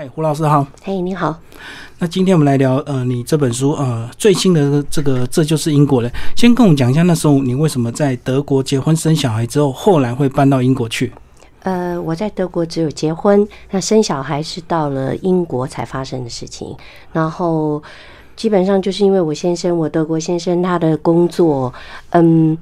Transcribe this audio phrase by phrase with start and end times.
[0.00, 0.64] 嗨，胡老师好。
[0.84, 1.36] 嘿，你好。
[1.98, 6.08] 那今天我们来聊，呃，你这本书，呃，最新的这个，这就是英国人。
[6.36, 11.12] 先跟我们讲一下，那时候你为什么在德国结婚生小孩之后，后来会搬到英国去？
[11.64, 16.76] 呃，我在德国只有结婚，那生小孩是到了英国才发生的事情。
[17.12, 17.82] 然后
[18.36, 21.74] 基本上就是因为我先生，我德国先生他的工作，
[22.10, 22.56] 嗯。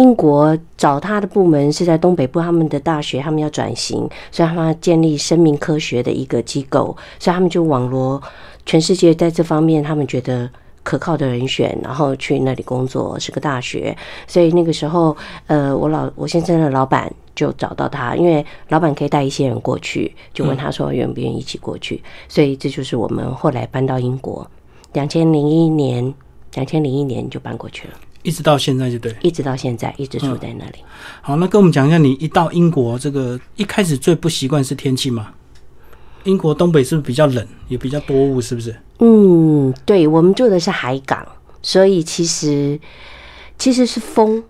[0.00, 3.98] 英国找他的部门是在东北部，他们的大学他们要转型，
[4.32, 8.20] 所以他们要建立生命科学的一个机构，所以他们就网罗
[8.64, 10.48] 全世界在这方面他们觉得
[10.82, 13.94] 可靠的人选，然后去那里工作，是个大学。
[14.26, 15.14] 所以那个时候，
[15.46, 22.02] 呃，我老我先生的老板就找到他，因为老板可以带一些人过去，就问他说愿不愿意一起过去。
[22.26, 24.50] 所以这就是我们后来搬到英国，
[24.94, 26.14] 两千零一年，
[26.54, 27.94] 两千零一年就搬过去了。
[28.22, 30.78] 一直到现在就对，一直到现在一直住在那里。
[31.22, 35.28] 好，那跟我们讲一下，你一到英国，这个一开始最不习惯是天气吗？
[36.24, 38.76] 英国东北是不是比较冷，也比较多雾，是不是？
[38.98, 41.26] 嗯，对，我们住的是海港，
[41.62, 42.78] 所以其实
[43.58, 44.42] 其实是风。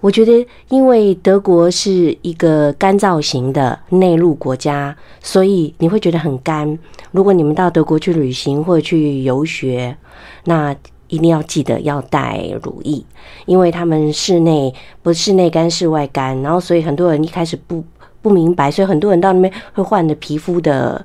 [0.00, 6.78] 我觉得，因为德国是一个干燥型的内陆国家，所以你会觉得很干。
[7.12, 9.94] 如果你们到德国去旅行或者去游学，
[10.44, 10.74] 那
[11.10, 13.04] 一定要记得要带乳液，
[13.44, 14.72] 因为他们室内
[15.02, 17.84] 不室内干，室外干，然后所以很多人一开始不
[18.22, 21.04] 不明白，所以很多人到那边会患的皮肤的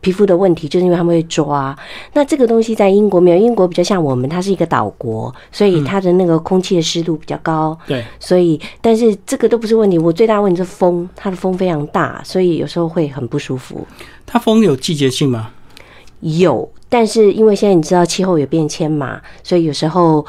[0.00, 1.76] 皮肤的问题，就是因为他们会抓。
[2.12, 7.78] 那这个东西在英国没有，英国比较像我们，它是一个岛国，所以它的那个空气的湿度比较高。
[7.86, 13.86] 对，所以但是这个都不是问题，我最大问题是风，它的风非常大，所以有时候会很不舒服。
[14.26, 15.50] 它风有季节性吗？
[16.22, 16.68] 有。
[16.88, 20.24] 但是因为现在你知道气候有变迁嘛，所以有时候，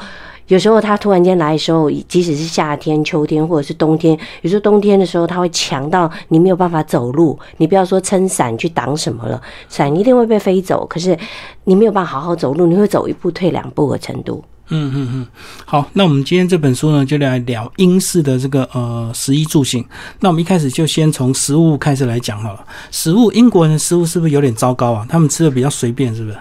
[0.48, 7.38] 有时候它突然间来的时候，即使是夏天、秋天或者是冬天，有时候冬天的时候，它会强到你没有办法走路。
[7.58, 10.86] 你不要说撑伞去挡什么了，伞一定会被飞走。
[10.86, 11.16] 可是
[11.64, 14.42] 你没有办法好好走路，你会走一步退两步的程度。
[14.70, 15.26] 嗯嗯嗯，
[15.66, 19.84] 好，那我们今天这本书呢，就来聊英式的这个呃食衣住行。
[20.20, 22.64] 那我们一开始就先从食物开始来讲好了。
[22.90, 25.06] 食物，英国人的食物是不是有点糟糕啊？
[25.08, 26.36] 他们吃的比较随便，是不是？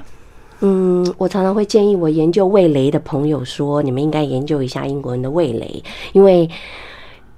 [0.62, 5.84] 嗯，我常常会建议我研究味蕾的朋友说，你们应该研究一下英国人的味蕾，
[6.14, 6.50] 因为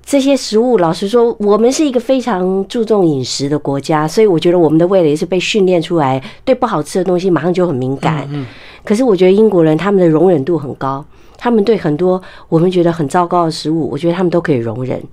[0.05, 8.27] 这些食物，老实说，我们是一个非常注重饮食的国家，所以我觉得我们的味蕾是被训练出来，对不好吃的东西马上就很敏感。
[8.31, 8.45] 嗯，
[8.83, 11.03] 可是我觉得英国人他们的容忍度很高，
[11.39, 15.03] 他们对很多我们觉得很糟糕的食物，我觉得他们都可以容忍。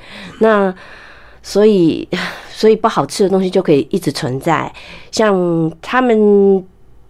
[0.40, 0.72] 那
[1.42, 2.06] 所以，
[2.52, 4.70] 所以不好吃的东西就可以一直存在，
[5.10, 6.62] 像他们。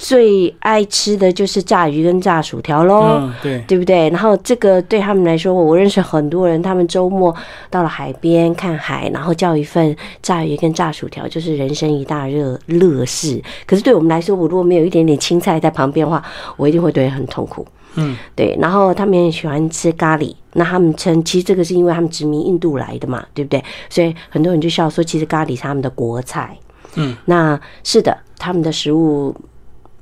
[0.05, 4.11] 最爱吃的就是炸鱼跟炸薯条喽，对对不对？
[4.11, 7.33] 然后这个对他们来说，我认识很多人，他们周末
[7.71, 13.41] 到了海边看海，然后叫一份炸鱼跟炸薯条，就是人生一大热乐事。
[13.65, 16.21] 可是对我们来说，我如果没有一点点青菜在旁边的话，
[16.57, 17.65] 我一定会觉得很痛苦。
[17.95, 18.59] 嗯，对。
[18.61, 23.63] 然后他们也喜欢吃咖喱，那他们称其实这个是因为他们殖民印度来的嘛，对不对？
[23.89, 26.59] 所以很多人就笑说，其实咖喱是他们的国菜。
[26.97, 29.33] 嗯，那是的，他们的食物。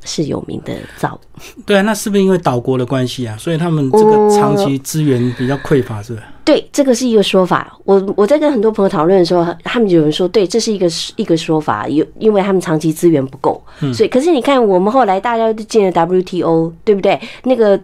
[0.04, 1.20] 是有名的早，
[1.66, 3.36] 对啊，那是不是因为岛国的关系啊？
[3.38, 6.24] 所以他们这个长期资源比较匮乏，是不是？
[6.44, 7.76] 对，这个是一个说法。
[7.84, 13.62] 我我在跟很多朋友讨论的时候，他们有人说，对，这是一个一个说法，有因为他们长期资源不够，
[13.92, 17.20] 所以可是你看，我们后来大家都进了 WTO，对不对？
[17.44, 17.78] 那个。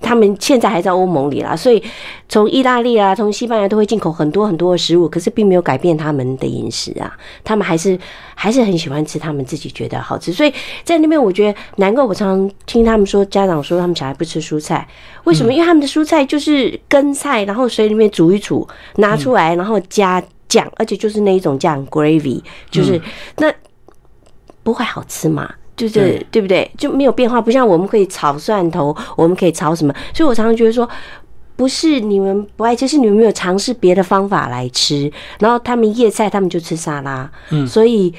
[0.00, 1.82] 他们现在还在欧盟里啦，所以
[2.28, 7.16] 从意大利啊，从西班牙都会进口很多很多的食物，可是并没有改变他们的饮食啊。
[7.42, 7.98] 他们还是
[8.34, 10.52] 还是很喜欢吃他们自己觉得好吃，所以
[10.84, 14.86] 在那边我觉得难怪我常常听他们说，家长说他们小孩不吃蔬菜，
[15.24, 15.52] 为什么？
[15.52, 23.00] 因为他们的蔬菜就是根菜，然后水里面煮一煮，拿出来，然后加酱，而且就是那一种酱 gravy，就是
[23.38, 23.52] 那
[24.62, 25.52] 不会好吃吗？
[25.76, 26.70] 就是对不对？
[26.78, 29.94] 就没有变化，不像我们可以炒蒜头，我们可以炒什么？
[30.14, 30.88] 所以我常常觉得说，
[31.54, 35.12] 不是你们不爱吃，是你们没有尝试别的方法来吃。
[35.38, 38.12] 然后他们叶菜，他们就吃沙拉，嗯，所以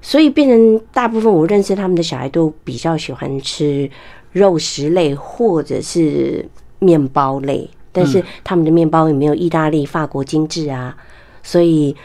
[0.00, 3.90] 所以变成大部分我认识他们的小孩都比较喜欢吃
[4.32, 6.48] 肉食类或者是
[6.78, 10.96] 面包类，但是他们的面包也没有意大利、法国精致啊，
[11.42, 11.96] 所以。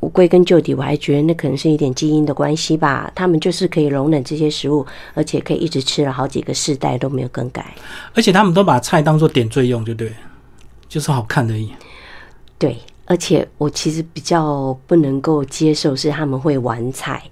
[0.00, 3.12] 我归根究底，我还觉得那可能是一点基因的关系吧。
[3.14, 7.74] 他们就是可以容忍这些食物，而且可以一直吃了好几个世代都没有更改。
[8.14, 10.10] 而且他们都把菜当做点缀用，就对，
[10.88, 11.70] 就是好看而已。
[12.56, 17.22] 对，而且我其实比较不能够接受是他们会玩菜，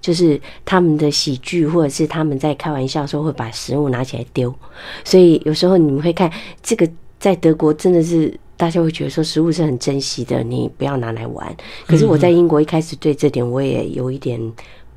[0.00, 4.54] 就是他们的喜剧或者是他们在开玩笑时候会把食物拿起来丢。
[5.02, 6.30] 所以有时候你们会看
[6.62, 6.88] 这个，
[7.18, 8.38] 在德国真的是。
[8.62, 11.52] 大家会觉得说食物是很珍惜的，你不要拿来玩。
[11.84, 14.40] 可是我在英国一开始对这点我也有一点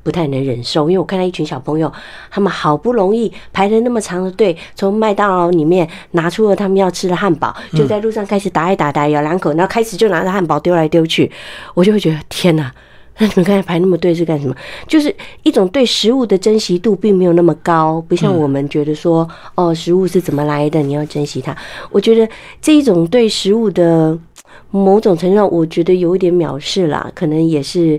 [0.04, 1.92] 不太能忍受，因为我看到一群小朋友，
[2.30, 11.28] 他们好不容易排了那么长的队，从麦当劳里面拿出了他们要吃的汉堡，就在路上开始打一打，打咬两口，然后开始就拿着汉堡丢来丢去，
[11.74, 12.72] 我就会觉得天哪！
[13.18, 14.54] 那 你们刚才排那么队是干什么？
[14.86, 21.56] 就是一种对食物的珍惜度并没有那么高，不像我们觉得说哦，食物是怎么来的，你要珍惜它。
[21.90, 22.28] 我觉得
[22.60, 24.18] 这一种对食物的
[24.70, 27.98] 某种程度上，我觉得有一点藐视啦，可能也是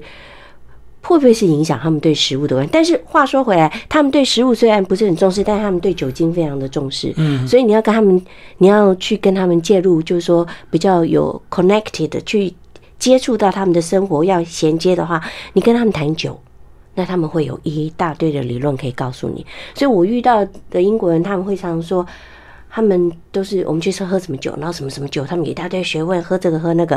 [1.02, 2.68] 会不会是影响他们对食物的关？
[2.72, 7.12] 但是话说回来，他们对食物虽然不是很重视，但他们对酒精非常的重视。
[7.18, 8.22] 嗯，所以你要跟他们，
[8.60, 12.54] 你要去跟他们介入，就是说比较有 connected 去。
[13.00, 15.22] 接触到他们的生活要衔接的话，
[15.54, 16.40] 你跟他们谈酒，
[16.96, 19.46] 那他们会有一大堆的理论可以告诉你。
[19.76, 22.06] 所以我遇到的英国人，他们会常说，
[22.70, 26.96] 他们都是我们去吃喝什么酒，然后什么什么酒，他们一大堆学问，喝这个喝那个，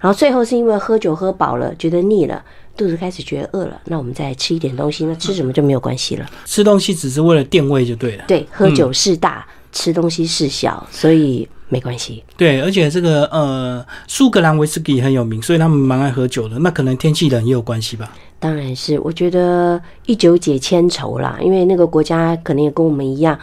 [0.00, 2.42] 然后最后是因为喝酒喝饱了，觉得腻了，
[2.76, 6.26] 肚子开始觉得饿了，那我们再吃一点东西，那吃什么就没有关系了。
[6.44, 8.24] 吃东西只是为了垫胃就对了。
[8.26, 11.46] 对，喝酒事大，吃东西事小，所以。
[11.70, 16.56] 没关系，对，而且这个呃，苏格兰威士忌很有名，所以他们蛮爱喝酒的。
[16.60, 18.12] 那可能天气冷也有关系吧？
[18.38, 21.36] 当然是，我觉得一酒解千愁啦。
[21.40, 23.36] 因为那个国家可能也跟我们一样，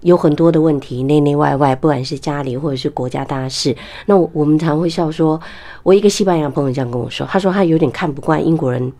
[0.00, 3.76] 有很多的问题，内内外外，不管是家里或者是国家大事。
[4.06, 5.38] 那我们常会笑说，
[5.82, 8.90] 我一个西班牙朋友这样跟我说，他说他有点看不惯英国人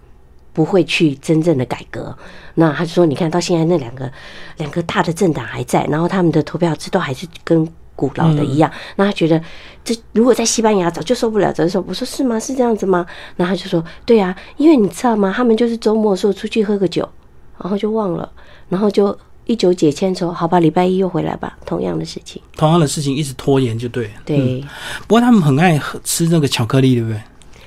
[0.56, 2.16] 不会去真正的改革。
[2.54, 4.10] 那他就说，你看到现在那两个
[4.56, 7.68] 两个大的政党还在，然后他们的投票制度还是跟。
[7.98, 9.42] 古老的一样，那他觉得
[9.82, 12.38] 这如果在西班牙早就受不了，早就说我说是吗？
[12.38, 13.06] 是这样子吗？
[13.36, 15.32] 那他就说对啊，因为你知道吗？
[15.34, 17.08] 他们就是周末的时候出去喝个酒，
[17.56, 18.30] 然后就忘了，
[18.68, 24.10] 然后就一酒解千愁，好吧，礼拜一又回来吧，同样的事情，同样的事情一直拖延就对。
[24.26, 24.62] 对，
[25.08, 27.18] 不过他们很爱喝吃那个巧克力，对不对？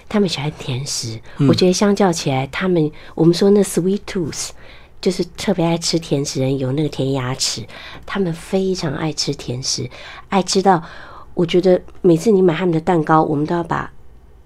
[0.09, 1.17] 他们喜欢甜食，
[1.47, 4.50] 我觉得相较起来，他们我们说那 sweet tooth。
[5.01, 7.65] 就是特别爱吃甜食人有那个甜牙齿，
[8.06, 9.89] 他们非常爱吃甜食，
[10.27, 10.83] 爱吃到
[11.33, 13.89] 我觉得每次你买他们的蛋糕，我们都要把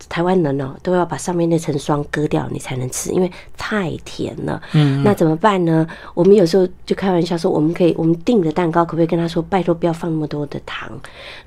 [0.09, 4.61] 台湾人哦都要把上面那层霜割掉，你才能吃，因为太甜了。
[4.73, 5.87] 嗯，那怎么办呢？
[6.13, 10.89] 我们有时候就开玩笑说，我们可以我们订的蛋糕可不可以跟他说，拜托不要放那么多的糖？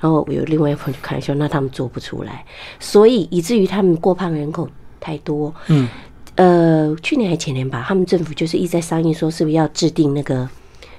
[0.00, 2.44] 然后我有另外一朋友就开玩笑，那他们做不出来，
[2.80, 4.68] 所以以至于他们过胖人口
[5.00, 5.54] 太多。
[5.68, 5.88] 嗯。
[6.36, 10.46] 呃，去年还前年吧，他们政府就是一直在商议说，是不是要制定那个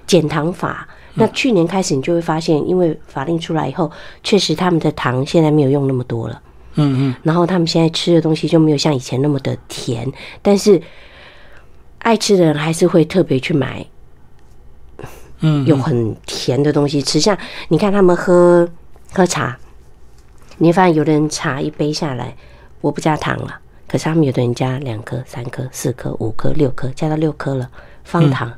[0.08, 0.88] 减糖法？
[1.14, 3.92] 那去年开始，你就会发现，因为法令出来以后，
[4.24, 6.42] 确实他们的糖现在没有用那么多了。
[6.78, 7.16] 嗯嗯。
[7.22, 10.82] 然后他们现在吃的东西就没有像以前那么的甜，但是
[12.00, 13.86] 爱吃的人还是会特别去买，
[15.42, 17.20] 嗯，有很甜的东西吃。
[17.20, 17.38] 像
[17.68, 18.68] 你看他们喝
[19.12, 19.58] 喝茶，
[20.58, 22.36] 你会发现有的人茶一杯下来，
[22.82, 23.60] 我不加糖了。
[23.88, 27.70] 可是他们有的人加两颗、三颗、四颗、五颗、六颗，加到六颗了，
[28.04, 28.52] 方糖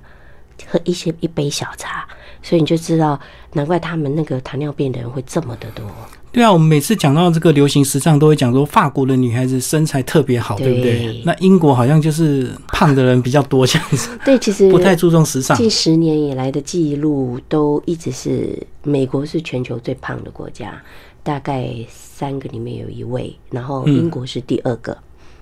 [0.67, 2.07] 喝一些一杯小茶，
[2.41, 3.19] 所以你就知道，
[3.53, 5.85] 难怪他们那个糖尿病的人会这么的多。
[6.31, 11.21] 对啊，我们每次讲到这个流行时尚，都会讲说法国的女孩子身材特别好，对不对？
[11.25, 14.09] 那英国好像就是胖的人比较多这样子。
[14.23, 15.57] 对，其实不太注重时尚。
[15.57, 20.79] 近十年以来的记录都一直是美国是全球最胖的国家，
[21.23, 24.97] 大概三个里面有一位，然后英国是第二个。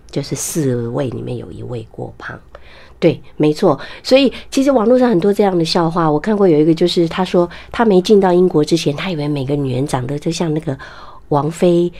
[0.09, 2.39] 就是四位里面有一位过胖，
[2.99, 3.79] 对，没错。
[4.01, 10.77] 所以其实网络上很多这样的笑话，我看过有一个，就是他说他没进到英国之前，他以为每个女人长得就像那个
[11.29, 11.91] 王菲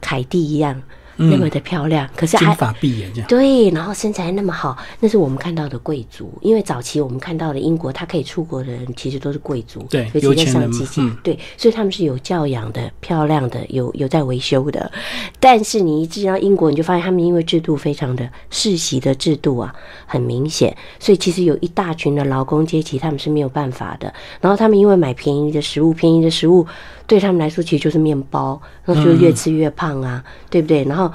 [0.00, 0.80] 凯蒂一样。
[1.20, 6.32] 那么的漂亮，可是金发碧眼这样对，然后身材那么好，那是我们看到的贵族。
[6.40, 14.90] 因为早期我们看到的英国，他可以出国的人其实都是贵族，对，有钱人嗯，对，所以他们是有教养的、漂亮的、有有在维修的。
[15.38, 19.74] 但是你一进到英国，你就发现他们因为制度非常的世袭的制度啊，
[20.06, 24.12] 很明显，所以其实有一大群的劳工阶级他们是没有办法的。
[24.40, 26.66] 然后他们因为买便宜的食物，便宜的食物。
[27.10, 30.84] 对他们来说，其实就是面包，然后就越吃越胖啊，对不对？
[30.84, 31.10] 然后，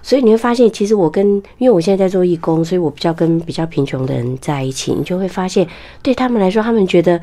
[0.00, 1.26] 所以你会发现，其实我跟，
[1.58, 5.66] 因为我现在在做义工，所以我比较跟比较贫穷的人在一起，你就会发现，
[6.00, 7.20] 对他们来说，他们觉得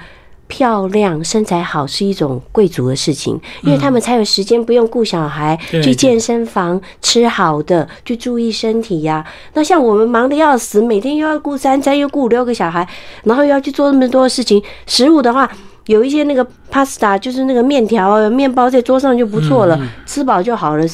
[0.48, 9.26] 漂亮、身材好是一种贵族的事情，因为他们才有时间不用顾小孩，去健身房吃好的，去注意身体呀。
[9.54, 12.86] 那像我们忙的要死，每天又要顾三餐，又顾五六个小孩，
[13.24, 15.50] 然后又要去做那么多的事情，食物的话。
[15.90, 20.86] 有一些那个 pasta，就是那个面条、面包在桌上就不错了，吃饱就好了。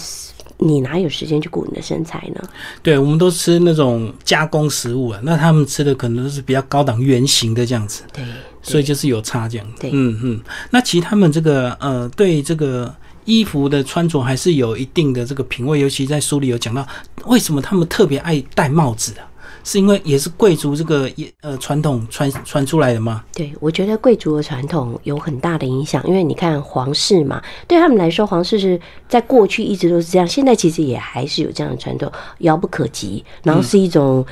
[0.59, 2.41] 你哪有时间去顾你的身材呢？
[2.81, 8.03] 对，我们都吃那种加工食物啊，那他们吃的可能都是比较高档、圆形的这样子。
[8.13, 8.23] 对，
[8.63, 9.67] 所以就是有差这样。
[9.77, 10.39] 对，嗯嗯。
[10.69, 16.87] 那其实他们这个呃，对这个衣服的穿着还是有一定的这个品味，尤其在书里有讲到，
[17.25, 19.27] 为什么他们特别爱戴帽子啊？
[19.65, 23.25] 是因为也是贵族这个也呃传统传传出来的吗？
[23.33, 28.79] 对，我觉得贵族的传统有很大的影响，因为你看皇室嘛，对他们来说，皇室是
[29.09, 34.25] 在过去一直都是这样，现在其实也还是有这样的传统，遥不可及，然后是一种。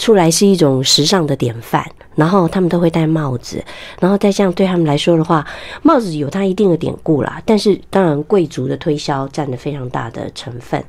[0.00, 3.60] 出来是一种时尚的典范，然后他们都会戴帽子，
[3.98, 5.44] 然后再这样对他们来说的话，
[5.82, 7.42] 帽子有它一定的典故啦。
[7.44, 10.80] 但是当然，贵族的推销占了非常大的成分。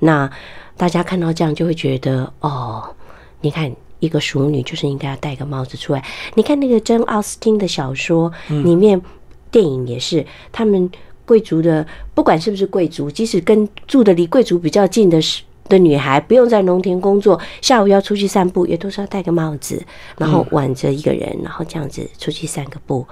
[0.00, 0.28] 那
[0.76, 2.82] 大家看到这样就会觉得，哦，
[3.46, 6.04] 你看一个淑女就是应该要戴个帽子出来。
[6.34, 9.00] 你看那个真奥斯汀的小说里面，
[9.52, 10.90] 电影也是他们
[11.24, 15.42] 贵族的，不管是不是贵族，即使跟住的离贵族比较近的是。
[15.68, 19.84] 的女孩不用在农田工作，下午要出去散步，也都是要戴个帽子，
[20.16, 23.04] 然后挽着一个人，然后这样子出去散个步。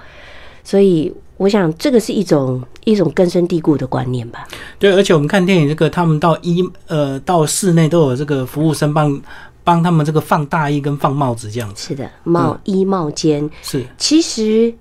[0.63, 4.47] 所以，我想这个是一种一种根深蒂固的观念吧。
[4.79, 9.21] 对，而且我们看电影，这个他们到一呃到室内都有这个服务生帮
[9.65, 11.89] 帮他们这个放大衣跟放帽子这样子。
[11.89, 13.85] 是的，帽衣帽间是。
[13.97, 14.73] 其实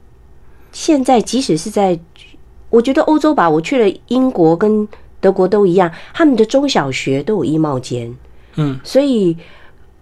[0.71, 1.99] 现在即使是在，
[2.71, 4.87] 我觉得欧洲吧，我去了英国跟。
[5.21, 8.14] 德国都一样，他们的中小学都有衣帽间，
[8.57, 9.35] 嗯，所以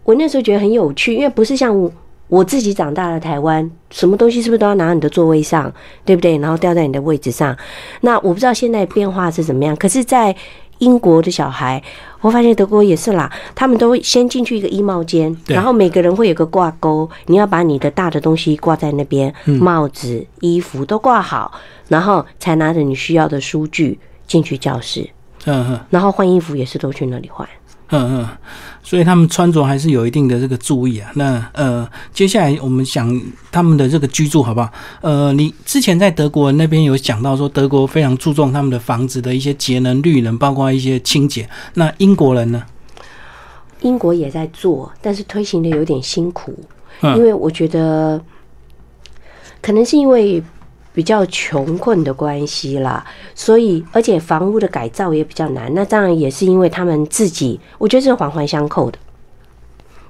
[0.03, 1.93] 我那时候觉得很有趣，因为不是像
[2.27, 5.73] 我自己长大的台湾，什么东西是不是都要拿到你的座位上，
[6.05, 6.37] 对不对？
[6.39, 7.57] 然后掉在你的位置上。
[8.01, 10.35] 那我不知道现在变化是怎么样，可是，在
[10.79, 11.81] 英国的小孩，
[12.23, 21.52] 我发现德国也是啦，他们都会先进去一个衣帽间，然后每个人会有个挂钩，你要把你的大的东西挂在那边，帽子、衣服都挂好，
[21.88, 23.99] 然后才拿着你需要的书具。
[24.25, 25.02] 进去教室，
[25.45, 27.47] 嗯嗯，然后换衣服也是都去那里换，
[27.95, 28.29] 嗯嗯，
[28.83, 31.11] 所以他们穿着还是有一定的这个注意啊。
[31.15, 33.21] 那呃，接下来我们想
[33.51, 34.73] 他们的这个居住好不好？
[35.03, 41.49] 呃，你之前在德国那边有讲到说，德国非常注重他们的房子的一些节能、绿能，包括一些清洁。
[41.75, 42.63] 那英国人呢？
[43.83, 46.59] 英国也在做，但是推行的有点辛苦，
[47.03, 48.19] 因为我觉得
[49.61, 50.43] 可能是因为。
[50.95, 55.73] 比较穷困的关系啦，所以而且房屋的改造也比较难。
[55.75, 58.99] 那当然也是因为他们自己，我觉得是环环相扣的。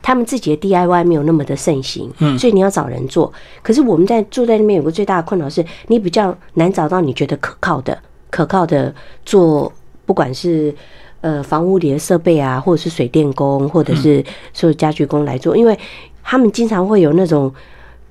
[0.03, 3.33] 他们自己的 DIY 没有那么的盛行，嗯，所以你要找人做。
[3.63, 7.97] 可是我们在住在那边有个最大的困扰是，你比较难找到你觉得可靠的、
[8.29, 8.93] 可靠的
[9.25, 9.73] 做，
[10.05, 10.75] 不管是
[11.21, 15.79] 呃房屋里的设备啊，或者是水电工，或者是所有家具工来做，因为
[16.25, 17.55] 他们经常会有那种。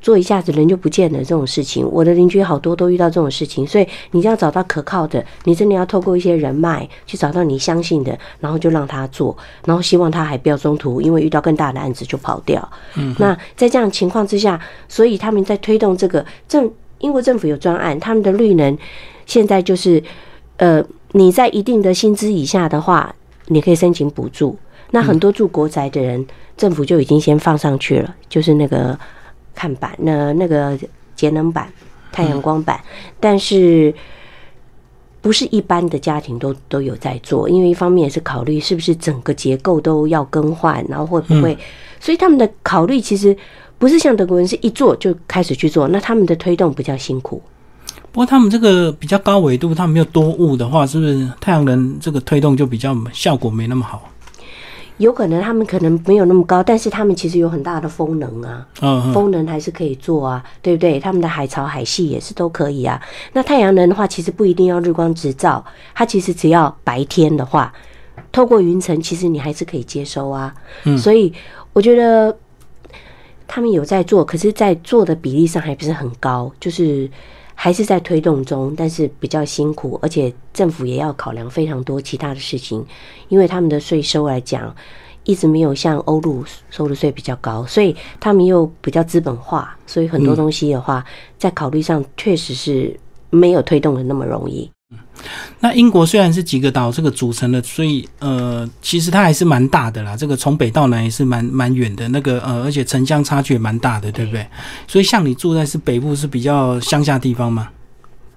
[0.01, 12.67] 做一下子人就不见了这种事情，我的邻居好多都遇到这种事情，所以你要找到可靠的，你真的要透过一些人脉去找到你相信的，然后就让他做，然后希望他还不要中途因为遇到更大的案子就跑掉。
[12.95, 18.75] 嗯，那在这样情况之下，所以他们在推动这个政英国政府有专案，他们的绿能
[19.27, 20.03] 现在就是，
[20.57, 23.13] 呃，你在一定的薪资以下的话，
[23.47, 24.57] 你可以申请补助。
[24.89, 26.25] 那很多住国宅的人，
[26.57, 28.97] 政府就已经先放上去了，就是那个。
[29.61, 30.75] 看板，那那个
[31.15, 31.71] 节能板、
[32.11, 32.81] 太阳光板，
[33.19, 33.93] 但是
[35.21, 37.47] 不是一般的家庭都都有在做？
[37.47, 41.55] 因为一方面也是考虑是不是整个结构都要更换，然后会不会？
[41.99, 43.37] 所以他们的考虑其实
[43.77, 47.39] 不是像德国人是一做就开始去做，那他们的推动比较辛苦。
[48.11, 54.09] 不过他们这个比较高纬度，他们没有多雾的话，是不是太阳能这个推动就比较效果没那么好？
[55.01, 58.65] 有可能他们可能没有那么高，但是他们其实有很大的风能啊，
[59.11, 60.99] 风能还是可以做啊，对不对？
[60.99, 63.01] 他们的海潮海系也是都可以啊。
[63.33, 65.65] 那太阳能的话，其实不一定要日光直照，
[65.95, 67.73] 它其实只要白天的话，
[68.31, 70.53] 透过云层，其实你还是可以接收啊。
[70.97, 71.33] 所以
[71.73, 72.37] 我觉得
[73.47, 77.09] 他们有在做，可是，在做的比例上还不是很高，就是。
[77.63, 82.83] 还是在推动中，但是比较辛苦，而且政府也要考量非常多其他的事情，
[83.27, 84.75] 因为他们的税收来讲，
[85.25, 91.05] 一直没有像欧陆收的税比较高，所以他们又比较资本化，所以很多东西的话，
[91.37, 92.99] 在考虑上确实是
[93.29, 94.67] 没有推动的那么容易。
[95.59, 100.17] 那英国虽然是几个岛这个组成的，所以呃，其实它还是蛮大的啦。
[100.17, 104.47] 这个从北到南也是蛮蛮远的，那个呃，而且城乡差距也蛮大的，对不对？
[104.87, 107.69] 所以像你住在是北部是比较乡下地方吗？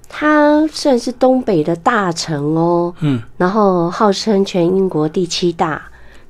[0.08, 5.82] 它虽然是东北的大城哦，嗯，然后号称全英国第七大，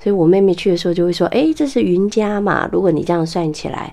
[0.03, 3.93] 所以我妹妹去的时候就会说：“哎，这是云家嘛？”如果你这样算起来，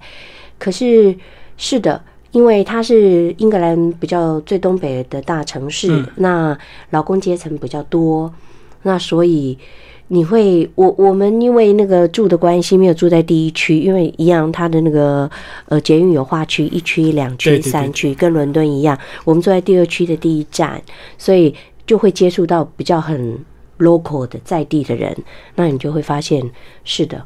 [0.60, 1.18] 可是
[1.58, 2.02] 是的。
[2.32, 6.58] 因为它是英格兰比较最东北的大城市，那
[6.92, 8.34] 劳工阶层比较多，
[8.84, 9.58] 那所以
[10.08, 15.30] 你会我我们因为那个住的关系没有住在第一区，因为一样它的那个
[15.68, 20.82] 呃捷运有划区，一区、两区、三区，跟伦敦一样，我们住在第二区的第一站，
[21.18, 21.54] 所以
[21.86, 23.38] 就会接触到比较很
[23.80, 25.16] local 的在地的人，
[25.56, 26.44] 那你就会发现
[26.84, 27.22] 是的。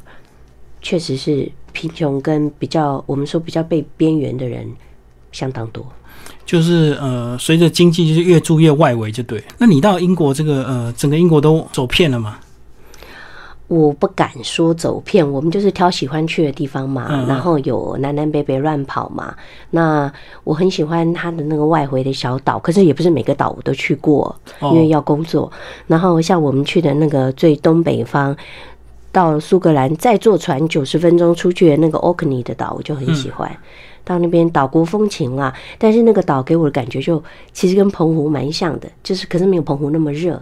[0.82, 4.64] 确实是贫穷跟比较我们说比较被边缘的人
[5.32, 5.84] 相当多。
[6.44, 9.42] 就是呃，随着经济就是越住越外围，就对。
[9.58, 12.38] 那你到英国这个呃，整个英国都走遍了吗？
[13.68, 19.34] 我不敢说走遍，我们就是挑喜欢去的地方嘛，然后有南南北北乱跑嘛。
[19.70, 20.10] 那
[20.44, 25.50] 我很喜欢它的那个外围的小岛，可是也不是每个岛我都去过，因为要工作。
[25.88, 28.36] 然后像我们去的那个最东北方，
[29.10, 33.50] 到苏格兰再坐船九十分钟出去的那个 Orkney 的岛，我就很喜欢。
[34.06, 37.22] 到那边岛国风情啊，但是那个岛给我的感觉就
[37.52, 40.40] 其实跟澎湖蛮像的，就是可是没有澎湖那么热。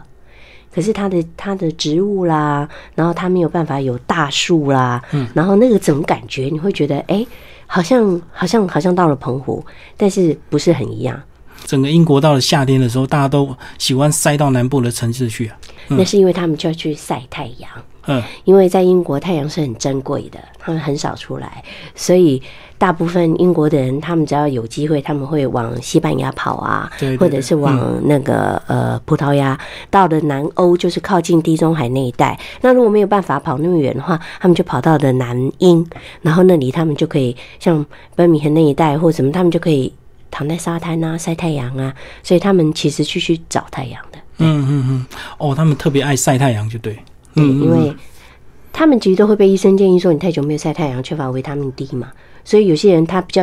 [0.71, 7.25] 可是它的它的植物啦，然后它没有办法有大树啦，嗯，然后那个怎么感觉你会觉得哎，
[7.67, 9.65] 好像好像好像到了澎湖，
[9.97, 11.19] 但是不是很一样。
[11.65, 15.57] 整个英国到了夏天的时候，大家都喜欢塞到南部的城市去啊。
[15.89, 17.71] 那是因为他们就要去晒太阳，
[18.07, 21.63] 嗯，因为在英国太阳是很珍贵的，他们很少出来，
[21.95, 22.43] 所以。
[22.77, 29.59] 大部分英国的人，他们只要有机会，他们会往西班牙跑啊，或者是往那个呃葡萄牙。
[29.89, 32.39] 到了南欧，就是靠近地中海那一带。
[32.61, 35.87] 那如果没有办法跑那么远的话，他们就跑到了南英，
[36.21, 39.91] 然后那里他们就可以像伯明翰那一带或什么，他们就可以
[40.31, 41.95] 躺在沙滩啊晒太阳啊。
[42.25, 44.19] 所以他们其实去去找太阳的。
[44.39, 45.07] 嗯嗯嗯，
[45.39, 46.99] 哦，他们特别爱晒太阳，就对。
[47.35, 47.95] 对，因为
[48.73, 52.13] 他们其实都会被医生建议说，你太久没有晒太阳，缺乏维他命 D 嘛。
[52.45, 53.43] 所以有些人他比较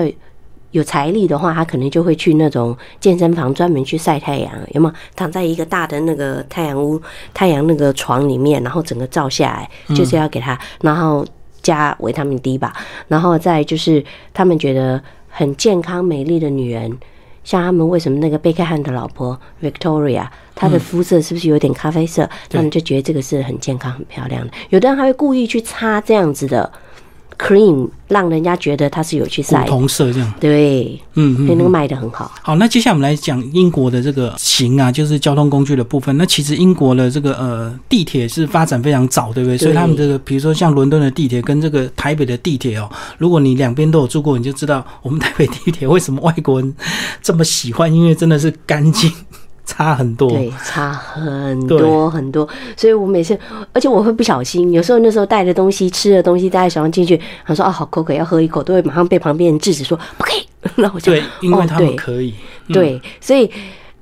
[0.72, 4.96] 有财力的话，他可能就会去那种健身房专门去晒太阳，有没有？
[5.16, 7.02] 躺在一个大的那个太阳屋、
[7.34, 11.26] 太阳那个床里面，然后整个照下来，就是要给他，然后
[11.62, 12.74] 加维他命 D 吧。
[13.08, 16.98] 然后再就是他们觉得很健康美丽的女人，
[17.44, 22.30] 像他们为什么那个贝克汉的老婆 Victoria，她的肤色是不是有点咖啡色？
[22.50, 24.54] 他们就觉得这个是很健康、很漂亮的。
[24.70, 26.72] 有的人还会故意去擦这样子的。
[27.42, 32.32] Cream 让人家觉得它是有去晒，同色这样，对，嗯，所以那个卖的很好。
[32.44, 36.16] 好，那接下来我们来讲英国的这个行啊，就是交通工具的部分。
[36.18, 39.58] 那其实英国的这个呃地铁是发展非常早，对不对？
[39.58, 46.76] 所以他们这个比如说像伦敦的地铁跟这个台北的地铁哦，如果你两边都有住过，你就知道我们台北地铁为什么外国人
[47.24, 49.12] 这么喜欢，因为真的是干净。
[49.72, 53.38] 差很多，对，差很多很多，所以我每次，
[53.72, 62.34] 而且我会不小心，有时候那时候带的东西、吃的东西带在手上进去，他说：“哦，好口渴，要喝一口。”都会马上被旁边人制止说：“不可以。” 那我就对，因为他们可以，
[62.74, 63.50] 对，所以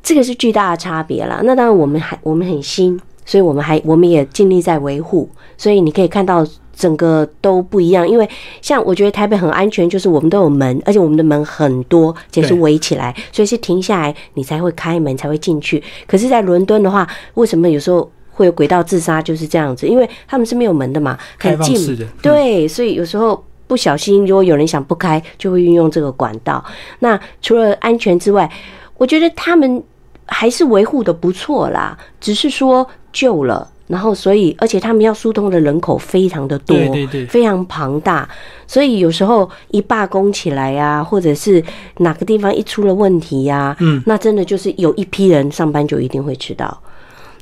[0.01, 1.39] 这个是巨大的差别了。
[1.43, 6.45] 那当然，我们还我们很新，所以我们还我们也尽力在维护，所以你可以看到。
[6.79, 8.27] 整个都不一样，因为
[8.61, 15.83] 像我觉得台北很安全，就是我们都有门，而且我们的门很多，且是围起来，所以是停下来你才会开门才会进去。
[16.07, 19.21] 可是，在伦敦的话，为什么有时候会有轨道自杀？
[19.21, 22.07] 就是这样子，因为他们是没有门的嘛，很近的。
[22.21, 26.63] 对，所以有时候不小心，如果有人想不开，就会运用这个管道。
[26.99, 28.49] 那除了安全之外，
[28.97, 29.83] 我觉得他们
[30.27, 33.69] 还是维护的不错啦，只是说旧了。
[33.89, 38.29] 然后，所以，而且他们要疏通的人口非常的多，对对对，非常庞大，
[38.67, 41.61] 所以有时候一罢工起来呀，或者是
[41.97, 46.79] 哪个地方一出了问题呀，嗯，那真的就是有一批人上班就一定会迟到。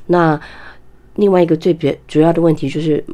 [0.06, 0.40] 那
[1.16, 3.04] 另外一个最别主要的问题就是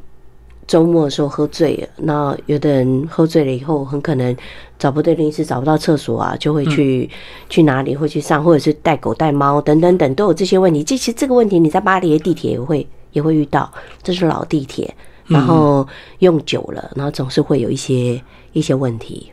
[0.68, 4.36] 周末的时候喝醉了，那有的人喝醉了以后，很可能
[4.78, 7.10] 找不对临时找不到厕所啊，就会去
[7.50, 10.84] 去哪里会去上，或者是带狗带猫等等等都有这些问题。
[10.84, 12.86] 其实这个问题你在巴黎的地铁也会。
[13.14, 13.72] 也会遇到，
[14.02, 18.22] 这是老地铁，然后用久了，然后总是会有一些。
[18.54, 19.30] 一些问题，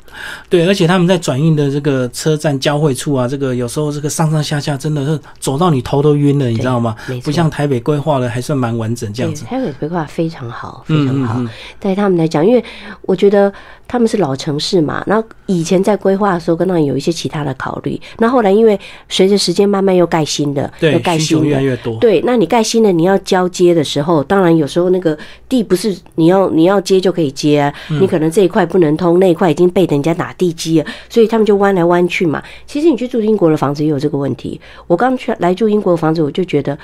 [0.50, 6.96] 对，而且他们在转运的这个车站交汇处啊，这个有时候这个上上下下真的是走到你头都晕了，你知道吗？
[7.24, 9.46] 不像台北规划的还算蛮完整这样子。
[9.46, 11.40] 台北规划非常好，非常好。
[11.80, 12.64] 对他们来讲，因为
[13.04, 13.54] 我觉得
[13.88, 18.02] 他们是老城市嘛，那以前在规划的时候，可能有一些其他的考虑。
[18.18, 22.00] 那后来因为随着时间慢慢又盖新的，对，盖新的越来越多。
[22.00, 25.16] 对，那你盖新的，你要交接的时候，当然有时候那个
[25.48, 29.11] 地不是你要你要接就可以接啊，你可能这一块不能通。
[29.18, 32.42] 那一块已经被人家打地基了，所以他们就弯来弯去嘛。
[32.66, 34.60] 其实你去住英国的房子也有这个问题。
[34.88, 36.78] 我刚去来住英国的房子，我就觉得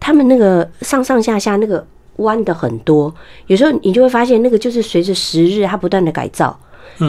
[0.00, 1.86] 他们那个上上下下那个
[2.16, 3.14] 弯的很多，
[3.46, 6.58] 有时候你就会发现那个就是随着时日它不断的改造，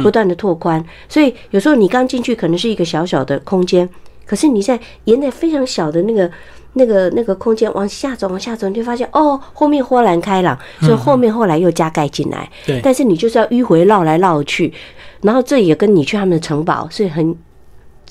[0.01, 0.83] 不断的拓宽。
[1.07, 3.89] 所以有时候你刚进去可能是一个小小的空间，
[4.25, 6.29] 可是你在沿着非常小的那个。
[6.73, 12.49] 那个那个空间往下走，往下走，你就发现哦，后面豁然开朗，所以后面后来又加盖进来。
[12.65, 14.73] 对，但是你就是要迂回绕来绕去，
[15.21, 17.35] 然后这也跟你去他们的城堡是很，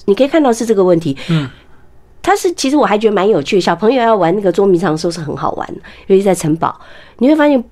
[0.06, 1.16] 你可以看到是这个问题。
[1.28, 1.48] 嗯，
[2.22, 5.68] 它是其实我还觉得蛮有趣，小朋友要玩那个捉迷藏的时候是很好玩，
[6.06, 6.80] 尤其在城堡，
[7.18, 7.62] 你会发现。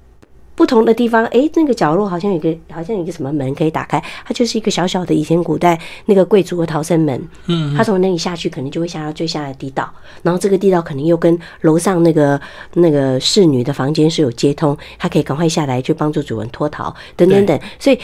[0.61, 7.29] 不同的地方，哎，那个角落好像有个好像有一个什么门可以打开，它就是一个小小的以前古代那个贵族的逃生门。
[7.47, 9.91] 嗯，他从那里下去，可能就会下到最下的地道，
[10.23, 12.39] 然后这个地道可能又跟楼上那个
[12.75, 17.59] 那个侍女的房间是有接通，他可以赶快下来去帮助主人脱逃，等等等。
[17.79, 17.99] 所以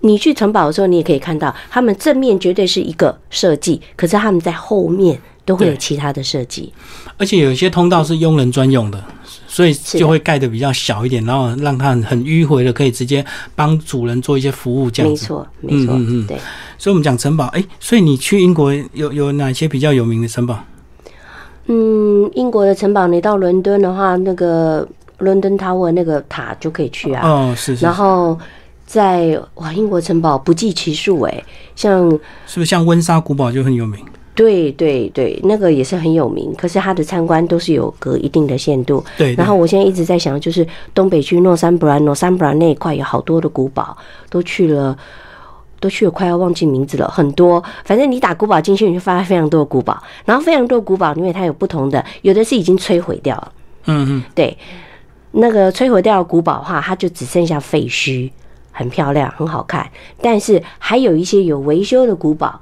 [0.00, 6.72] 你去城堡的时候，你也可以看到，他们正面绝对是一个设计，可是他们在后面都会有其他的设计，
[7.16, 9.02] 而且有一些通道是佣人专用的。
[9.50, 13.24] 所以就会盖的比较小一点，然后让它很迂回的，可以直接
[13.56, 15.22] 帮主人做一些服务，这样子。
[15.22, 16.36] 没错，没错，嗯嗯，对。
[16.76, 20.62] 所以我们讲城堡，哎，所以你去英国有有哪些比较有名的城堡？
[21.66, 24.86] 嗯，英国的城堡，你到伦敦的话，那个
[25.18, 27.26] 伦敦塔沃那个塔就可以去啊。
[27.26, 27.84] 哦，是是。
[27.84, 28.38] 然后
[28.88, 31.44] 在哇，英国城堡不计其数，哎，
[31.76, 32.10] 像
[32.46, 34.02] 是不是像温莎古堡就很有名？
[34.34, 39.04] 对对对，那个也是很有名，可是它的参观都是有隔一定的限度。
[39.18, 39.34] 对。
[39.34, 43.94] 然后我现在一直在想，就是东北区诺桑布兰、诺桑布兰那一块有好多的古堡，
[44.30, 44.96] 都去了，
[45.80, 47.06] 都去了，快要忘记名字了。
[47.08, 50.02] 很多，反正你打古堡进去，你就发现非常多的古堡。
[50.24, 53.52] 然后非常多古堡，因为它有不同的，有的是已经摧毁掉了。
[53.86, 54.22] 嗯嗯。
[54.34, 54.56] 对，
[55.32, 58.30] 那个摧毁掉的古堡的话，它就只剩下废墟，
[58.78, 59.90] 很漂亮，很好看。
[60.22, 62.60] 但是还有一些有维修的古堡。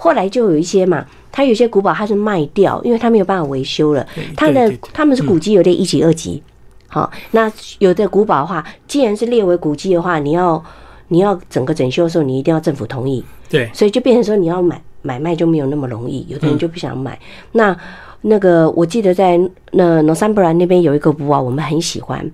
[0.00, 4.06] 后来就有一些嘛，它有些古堡它是卖掉，因为它没有办法维修了。
[4.36, 6.40] 它的他们是古迹有点一级二级，
[6.86, 10.64] 好，那有的古堡的话，既然是列为古迹的话，你要
[11.08, 13.24] 你要整个整修的时候，你一定要政府同意。
[13.50, 17.18] 对，所以就变成说你要买买卖就没有那么容易，有的人就不想买。
[17.52, 17.76] 那
[18.20, 19.36] 那个我记得在
[19.72, 22.30] 那诺桑布兰那边有一个古堡，我们很喜欢。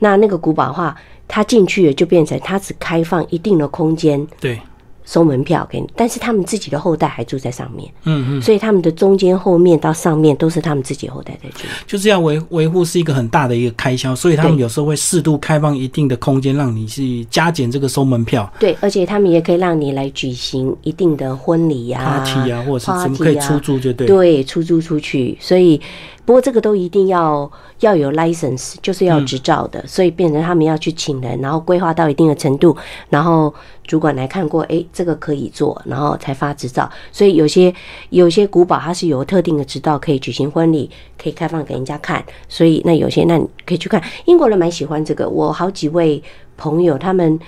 [0.00, 0.96] 那那个古堡的话，
[1.28, 4.26] 它进去了就变成他只开放一定的空间。
[4.40, 4.58] 对。
[5.04, 18.52] 收门票给你，但是他们自己的后代还住在上面，嗯嗯，所以他们的中间、后面到上面都是他们自己后代在住，就是要维维护是一个很大的一个开销，所以他们有时候会适度开放一定的空间，让你去加减这个收门票。
[18.60, 25.80] 对，而且他们也可以让你来举行一定的婚礼呀、party 啊，或者是什么可以出租就对，对，出租出去，所以。
[26.28, 32.76] 不过这个都一定要要有 license，就是要执照的，所以变成他们要去请人，然后规划到一定的程度，
[33.08, 33.54] 然后
[33.86, 36.86] 主管来看过，哎，这个可以做，然后才发执照。
[37.10, 37.74] 所以有些
[38.10, 42.22] 有些古堡它是有特定的执照可以举行婚礼，可以开放给人家看。
[42.46, 45.26] 所以那有些那你可以去看，英国人蛮喜欢这个。
[45.26, 46.22] 我好几位
[46.58, 47.40] 朋友他们。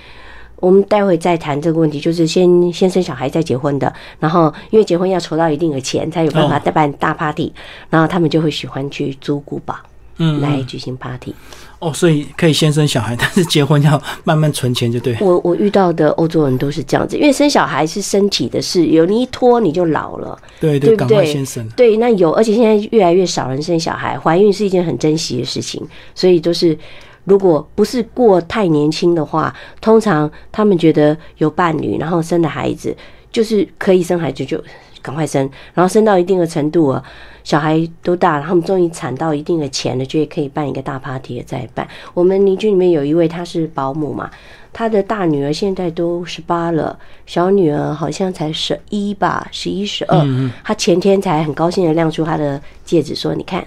[0.60, 7.52] 我们待会再谈这个问题，就是先先生小孩再结婚的，然后因为结婚要筹到一定的钱，才有办法再办大 party，
[7.88, 9.74] 然后他们就会喜欢去租古堡，
[10.18, 11.34] 嗯，来举行 party。
[11.78, 15.16] 哦，所以可以先生小孩，但是结婚要慢慢存钱，就对。
[15.20, 21.66] 我我遇到的欧洲人都是这样子，因为生小孩是身体的事，有你一拖你就老了，对对，赶快先生。
[21.70, 25.82] 对，那有，而且现在越来越少人生小孩，怀孕是一件很珍惜的事情，
[26.14, 26.78] 所以都是。
[27.24, 32.96] 如果不是过太年轻的话，通常他们觉得有伴侣，然后生的孩子
[33.30, 34.62] 就是可以生孩子就
[35.02, 37.02] 赶快生，然后生到一定的程度了，
[37.44, 41.86] 小孩都大了，他们终于产到一定的钱了，就可以办一个大 party 再办。
[42.14, 44.30] 我们邻居里面有一位，她是保姆嘛，
[44.72, 50.18] 她的大女儿现在都十八了，小女儿好像才十一吧，十一十二。
[50.64, 53.64] 她前天才很高兴的亮出她的戒指，说：“你看，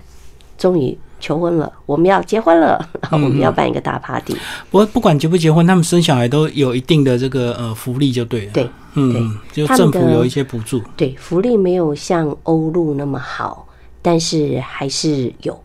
[0.57, 4.35] 终于。”求婚了，我们要结婚了，然后 我们要办一个大 party。
[4.69, 8.51] 不过不管结不结婚，他们生小孩都有一定的这个呃福利，就对了。
[8.51, 10.81] 对，嗯，就政府有一些补助。
[10.97, 13.65] 对，福利没有像欧陆那么好，
[14.01, 15.57] 但是还是有，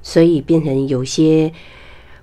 [0.00, 1.52] 所以变成有些，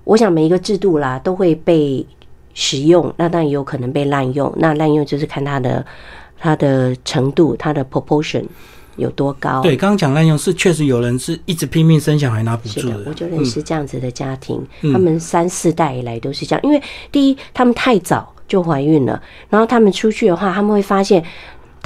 [0.06, 2.06] 我想每一个制度啦都会被
[2.54, 4.54] 使用，那当然也有可能被滥用。
[4.56, 5.86] 那滥用就是看它的
[6.40, 8.46] 它的程度，它的 proportion。
[8.98, 9.62] 有多高？
[9.62, 13.04] 对，刚刚讲滥用是确实有人是一直拼命生小孩拿补助的。
[13.06, 16.64] 我就认识这样子的家庭，他们三四代以来都是这样。
[16.64, 16.82] 因为
[17.12, 21.24] 第一，他们太早就怀孕了，然后他们出去的话，他们会发现。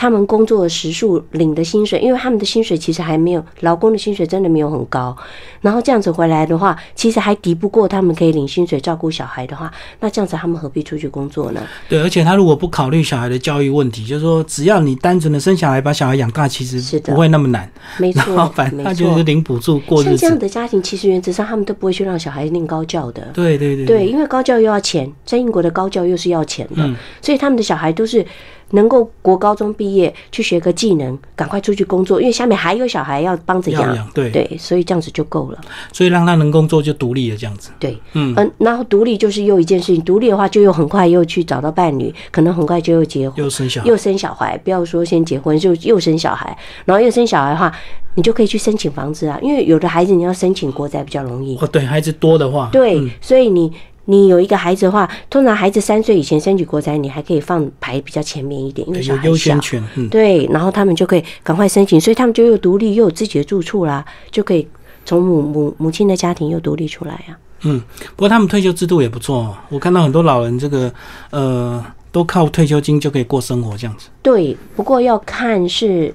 [0.01, 5.15] 他们工作的时数领的薪水，因为他们的薪水其实还没有劳工的薪水真的没有很高，
[5.61, 11.61] 然后这样子回来的话，其实还敌不过他们可以领薪水照顾小孩的话，那这样子他们何必出去工作呢？
[11.87, 17.71] 对，而且他如果不考虑小孩的教育问题，就是说只要你单纯的生小孩把小孩养大，其实是不会那么难。
[17.99, 20.09] 没错， 反正他就是领补助过日子。
[20.09, 23.29] 像这样的家庭，其实原则上他们都不会去让小孩念高教的。
[23.35, 28.25] 对对对，对，因为高教又要钱，在英国的高教又是要钱的，所以他们的小孩都是。
[28.71, 35.59] 能够国高中毕业去学个技能，赶快出去工作，因为下面还有小孩要帮着养，对对，所以这样子就够了。
[35.93, 37.71] 所以让他能工作就独立了，这样子。
[37.79, 47.71] 对，嗯嗯，然后独立就是又一件事情，独立的话就又很快又去找到伴侣，可能很快就又结婚，又生小又生小孩，不要说先结婚就又生小孩，然后又生小孩的话，
[48.15, 51.57] 你就可以去申请房子啊，因为有的孩子你要申请国宅比较容易。
[51.57, 53.71] 哦，对，孩子多的话，对，所以你。
[54.05, 59.61] 你有一个孩子的话，通常孩子三岁以前申请国宅，你还可以放排比较前面一点，因为小孩小先。
[59.61, 59.83] 权。
[59.95, 64.67] 嗯，对，然后他们就可以赶快申请，所以他们就又独立又有自己的住处啦，就可以
[65.05, 67.37] 从母母母亲的家庭又独立出来啊。
[67.63, 67.79] 嗯
[68.15, 69.55] 不过他们退休制度也不错哦。
[69.69, 70.91] 我看到很多老人这个
[71.29, 74.09] 呃，都靠退休金就可以过生活这样子。
[74.23, 76.11] 对，不过要看是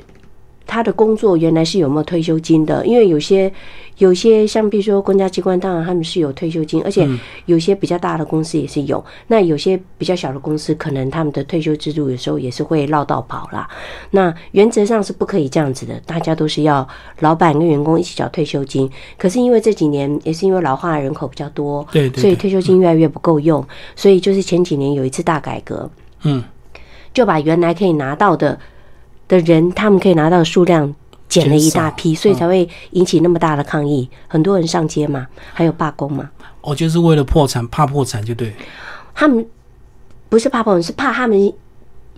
[0.66, 3.52] 他的工作原来是有没有退休金的，因为有些
[3.98, 7.08] 有些像比如说公家机关，当然他们是有退休金，而且
[7.46, 9.02] 有些比较大的公司也是有。
[9.28, 13.68] 那有些比较小的公司，可能他们的退休制度有时候也是会绕道跑啦。
[14.10, 16.86] 那原则上是不可以这样子的，大家都是要
[17.20, 18.90] 老板跟员工一起缴退休金。
[19.16, 25.90] 可是因为这几年也是因为老化人口比较多，对所以退休金越来越不够用，所以就是前几年有一次大改革，
[26.24, 26.44] 嗯，
[27.14, 28.58] 就把原来可以拿到的
[29.26, 30.94] 的人，他们可以拿到的数量
[31.28, 36.30] 减了一大批，所以才会引起那么大的抗议，很多人上街嘛，还有罢工嘛。
[36.62, 38.54] 我哦就是为了破产，怕破产就对。
[39.14, 39.46] 他们
[40.28, 41.52] 不是怕破产，是怕他们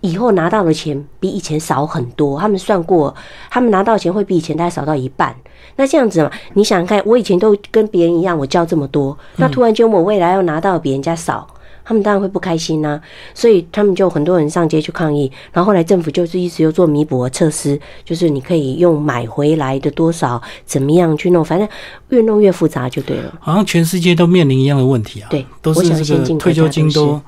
[0.01, 2.39] 以后拿到的钱比以前少很多。
[2.39, 3.13] 他们算过，
[3.49, 5.35] 他们拿到钱会比以前大概少到一半。
[5.75, 11.47] 那这样子嘛，你想想看，我以前都跟别人一样，我交这么多，那突然间我未来要拿到比人家少。
[11.89, 13.01] 他们当然会不开心呐、
[13.33, 21.67] 所以他们就很多人上街去抗议，然后后来政府就是一直又做弥补的措施，就是你可以用买回来的多少怎么样去弄，反正
[22.09, 23.33] 越弄越复杂就对了。
[23.39, 27.19] 好像全世界都面临一样的问题啊，对都是这个退休金都，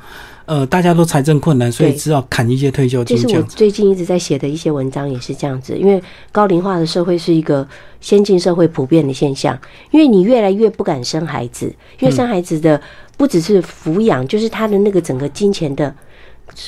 [0.51, 3.47] 呃，大家都财政困难，所以对只好砍一些退休这是我金其实我。
[3.55, 5.77] 最近一直在写的一些文章，也是这样子。
[5.77, 7.65] 因为高龄化的社会是一个
[8.01, 9.57] 先进社会普遍的现象，
[9.91, 12.81] 因为你越来越不敢生孩子，因为生孩子的
[13.15, 15.95] 不只是抚养，就是他的那个整个金钱的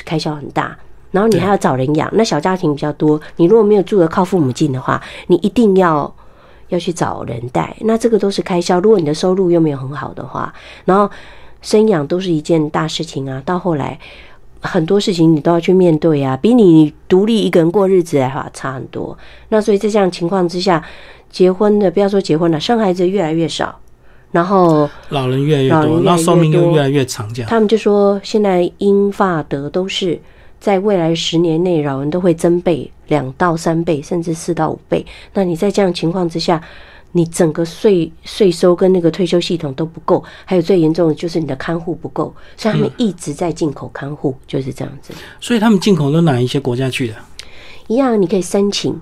[0.05, 0.77] 开销很大。
[1.11, 6.15] 然后你还要找人养，那小家庭比较多，你如果没有住的靠父母近的话，你一定要
[6.69, 8.79] 要去找人带，那这个都是开销。
[8.79, 10.53] 如果你的收入又没有很好的话，
[10.85, 11.11] 然后
[11.63, 13.41] 生养都是一件大事情啊。
[13.43, 13.99] 到后来
[14.61, 19.17] 很多事情你都要去面对啊，比你独立一个人过日子来话差很多。
[19.49, 20.83] 那所以在这样情况之下，
[21.31, 23.79] 结婚的不要说结婚了，生孩子越来越少，
[24.31, 27.49] 然后老人越来越多，老人越越然后寿命又越来越长，这样。
[27.49, 30.19] 他们就说现在英法德都是。
[30.59, 35.05] 在未来十年内，老人都会增倍两到三倍，甚至四到五倍。
[35.33, 36.63] 那你在这样情况之下，
[37.13, 45.13] 你整个税税收跟那个退休系统都不够，还有最严重的就是你的看护不够，所以他们一直在进口看护，就是这样子。
[45.39, 47.15] 所以他们进口到哪一些国家去的？
[47.87, 48.99] 一样，你可以申请。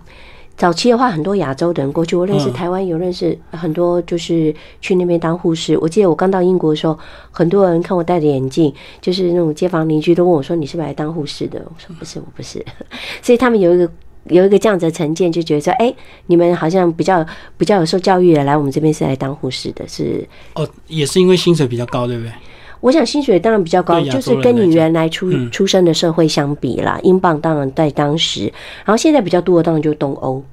[0.57, 5.75] 早期的话，很多亚洲的人过去，我认识嗯台湾，有认识很多，就是去那边当护士。
[5.79, 6.99] 我记得我刚到英国的时候，
[7.31, 12.63] 很多人看我戴着眼镜，就是那种街坊邻居都问我说：“你是不是来当护士的？”我说：“不是，我不是。”
[13.23, 13.89] 所以他们有一个
[14.25, 15.93] 有一个这样子的成见，就觉得说：“哎、
[16.27, 17.25] 你们好像比较
[17.57, 22.31] 比较有受教育的，来我们这边是来当护士的。”是，哦，也是因为薪水比较高，对不对？
[22.81, 28.45] 我想薪水当然比较高，就是跟你原来出嗯出生的社会相比啦，英镑当然在当时，
[28.85, 30.43] 然后现在比较多的当然就是东欧。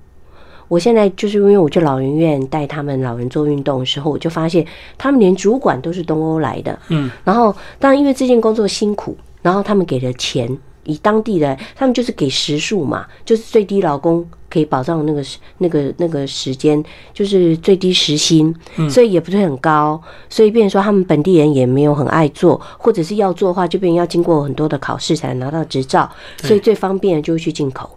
[0.68, 4.62] 我现在就是因为我去老人院带他们老人做运动的时候，我就发现
[4.98, 6.78] 他们连主管都是东欧来的。
[6.88, 10.46] 嗯，然后当然因为这件工作辛苦，然后他们给的钱
[10.88, 18.52] 以当地的，他们就是给时数嘛，就是最低劳工可以保障那个时那个那个时间，就是最低时薪，
[18.90, 26.10] 所以也不是很高，所以变成说他们本地人也没有很爱做，或者是要做的话，就变成要经过很多的考试才能拿到执照，
[26.42, 27.90] 所以最方便的就是去进口。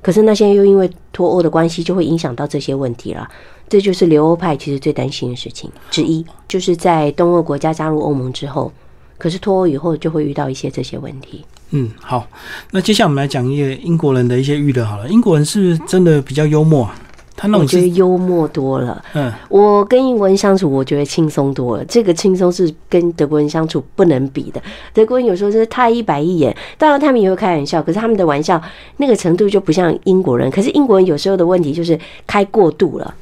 [0.00, 3.28] 可是那现在又因为脱欧的关系，就会影响到这些问题了。
[3.68, 8.72] 这就是留欧派其实最担心的事情之一，就是在东欧国家加入欧盟之后，
[9.18, 11.44] 可是脱欧以后就会遇到一些这些问题。
[11.72, 12.26] 嗯，好。
[12.70, 15.08] 那接下来我们来讲一些英国人的一些娱乐好了。
[15.08, 16.94] 英国人是不是真的比较幽默啊？
[17.36, 19.00] 他那种我觉得幽默多了。
[19.14, 21.84] 嗯，我跟英国人相处，我觉得轻松多了。
[21.84, 24.60] 这个轻松是跟德国人相处不能比的。
[24.92, 28.60] 德国人有时候真是太一板一眼，当然他们也会开玩笑，可是他们的玩笑
[28.96, 30.50] 那个程度就不像英国人。
[30.50, 33.14] 可是英国人有时候的问题就是开过度了。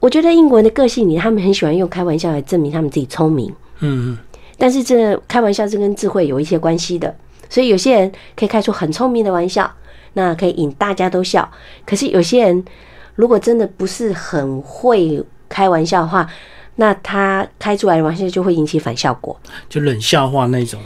[0.00, 3.52] 我觉得英国人的个性里，他们很喜欢用开玩笑来证明他们自己聪明。
[3.80, 4.18] 嗯嗯，
[4.60, 7.16] 但是这开玩笑是跟智慧有一些关系的，
[7.48, 9.72] 所以有些人可以开出很聪明的玩笑，
[10.12, 11.50] 那可以引大家都笑。
[11.86, 12.62] 可是有些人
[13.14, 16.28] 如果真的不是很会开玩笑的话，
[16.76, 19.34] 那他开出来的玩笑就会引起反效果，
[19.70, 20.78] 就冷笑话那种。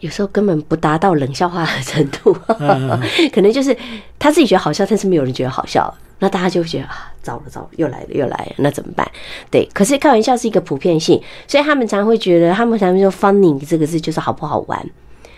[0.00, 2.32] 有时候根本不达到冷笑话的程度，
[3.32, 3.74] 可能就是
[4.18, 9.06] 他自己觉得好笑，但是没有人觉得好笑，那大家就觉得啊，糟了糟了，又来了又来了，那怎么办？
[9.50, 14.90] 对，可是开玩笑是一个普遍性，所以他们常会觉得，他们常会说 “funny” 这个字就是好不好玩。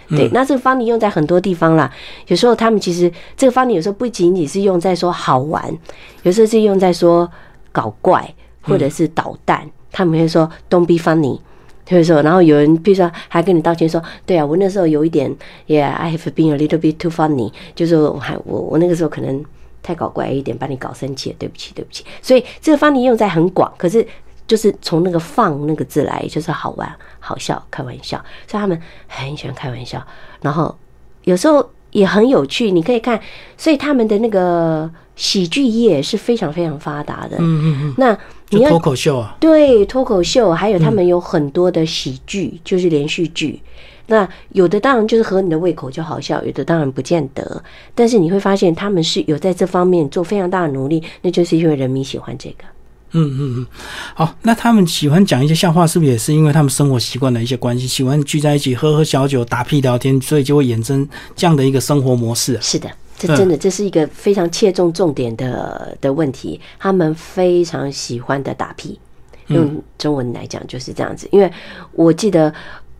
[0.09, 1.93] 对，那这个 funny 用在很多地方啦。
[2.29, 5.77] 有时候他们其实这个 funny 有时候不仅仅是用在说好玩，
[6.23, 7.29] 有时候是用在说
[7.73, 9.69] 搞怪或者是捣蛋。
[9.91, 11.41] 他们会说 “don't be funny”，
[11.85, 15.35] 就是说，然后有人比如说还跟你道歉说，对啊，我那时候有一点
[15.67, 19.43] ，Yeah，I have been a little bit too funny，就是我还我我那个时候可能
[19.87, 22.05] 太搞怪一点，把你搞生气了，对不起，对不起。
[22.21, 24.05] 所以这个 funny 用在很广，可是
[24.49, 28.19] 就是从那个放那个字来，就是好玩、好笑、开玩笑，
[28.49, 30.05] 所以他们很喜欢开玩笑，
[30.41, 30.77] 然后
[31.23, 33.21] 有时候也很有趣，你可以看，
[33.57, 37.37] 所以他们的那个喜剧业是非常非常发达的。
[37.39, 38.19] 嗯嗯嗯，那
[38.51, 43.63] 你要脱口秀啊，对脱口秀，还有他们有很多的喜剧，就是连续剧。
[44.07, 47.63] 那有的当然就是合你的胃口就好笑，有的当然不见得。
[47.95, 52.65] 但是你会发现他们是有在这方面做非常大的努力，那就是因为人民喜欢这个。
[53.13, 53.67] 嗯嗯嗯，
[54.15, 57.87] 好，那他们喜欢讲一些笑话，是不是也是因为他们生活习惯的一些关系？
[57.87, 62.61] 喜欢聚在一起喝喝小酒、打屁聊天，所以就会衍生这样的一个生活模式啊。
[62.61, 66.61] 是的，这真的这是一个非常切中重点的的问题。
[66.79, 68.99] 他们非常喜欢的打屁，
[69.47, 71.29] 用中文来讲就是这样子。
[71.31, 71.51] 因为
[71.93, 72.53] 我记得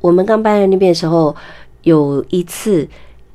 [0.07, 1.35] 我们刚搬到那边的时候，
[1.83, 2.89] 有一次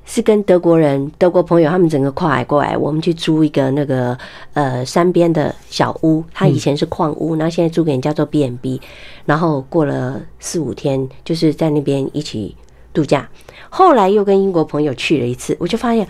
[0.06, 4.18] 是跟德国人、德国朋友他们整个跨海过来，我们去租一个那个
[4.54, 8.80] 呃山边的小屋，它以前是矿屋，然后现在租给人叫做 B n B，
[9.26, 12.56] 然后过了四五天，就是在那边一起
[12.94, 13.30] 度假。
[13.70, 16.08] 后来又跟英国朋友去了一次，我就发现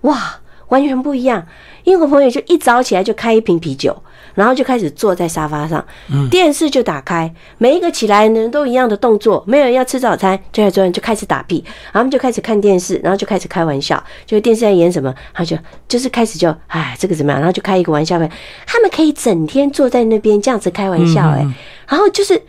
[0.00, 1.46] 哇，完全不一样。
[1.84, 3.96] 英国朋友就一早起来就开一瓶啤酒，
[4.34, 5.82] 然后就开始坐在沙发上，
[6.30, 15.56] 电视就打开，每一个起来的人都一样的动作，没有人要吃早餐，就在桌上就开始打屁，然后他们就开始看电视，然后就开始开玩笑，就是电视在演什么，他就
[15.88, 18.30] 就是开始就哎这个怎么样，然后就开一个玩笑呗，
[18.66, 21.46] 他们可以整天坐在那边这样子开玩笑，哎，
[21.88, 22.42] 然后就是。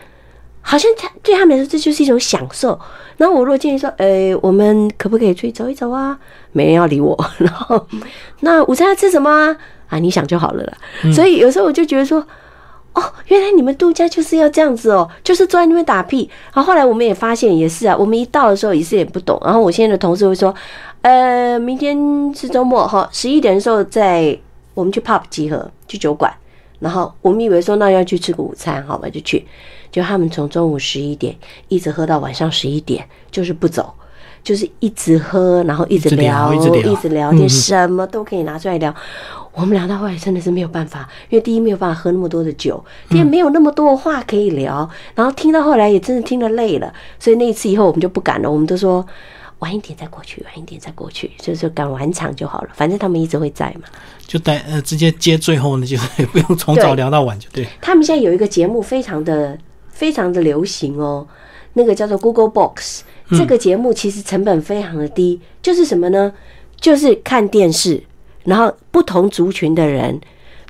[0.69, 2.79] 好像他对他们来说这就是一种享受。
[3.17, 6.15] 然后我如果建议说，呃，我们可不可以出去走一走啊？
[6.53, 7.17] 没人要理我。
[7.39, 7.87] 然后，
[8.41, 9.57] 那午餐要吃什么啊？
[9.87, 10.73] 啊，你想就好了啦。
[11.11, 12.23] 所以有时候我就觉得说，
[12.93, 16.29] 哦，原来你们度假就是要这样子哦，就是坐在那边打屁。
[16.53, 19.41] 然后后来我们也发现也是啊，我们一到的时候也是也不懂。
[19.43, 20.53] 然后我现在的同事会说，
[21.01, 21.97] 呃，明天
[22.35, 24.37] 是周末哈，十一点的时候在
[24.75, 26.31] 我们去 pub 集合，去酒馆。
[26.77, 29.45] 然后我们以为说那要去吃个午餐，好吧，就去。
[29.91, 31.35] 就他们从中午十一点
[31.67, 33.93] 一直喝到晚上十一点，就是不走，
[34.43, 38.93] 就是一直喝，然后一直聊，一直聊天，什么都可以拿出来聊。
[39.51, 49.05] 我们聊到后来真的是没有办法，因为第一没有办法喝那么多的酒，第二没有那么多的话可以聊，然后听到后来也真的听得累了，所以那一次以后我们就不敢了，我们都说
[49.57, 53.89] 晚一点再过去，晚一点再过去，就是赶晚场就好了，反正他们一直会在嘛。
[54.25, 57.67] 就待呃直接接最后呢，就也 不用从早聊到晚，就对。
[57.81, 59.57] 他们现在有一个节目，非常的。
[59.99, 61.27] 非常的流行哦，
[61.73, 66.31] 那个叫做 Google Box，这个节目其实成本非常的低，就是什么呢？
[66.79, 68.01] 就是看电视，
[68.45, 70.21] 然后不同族群的人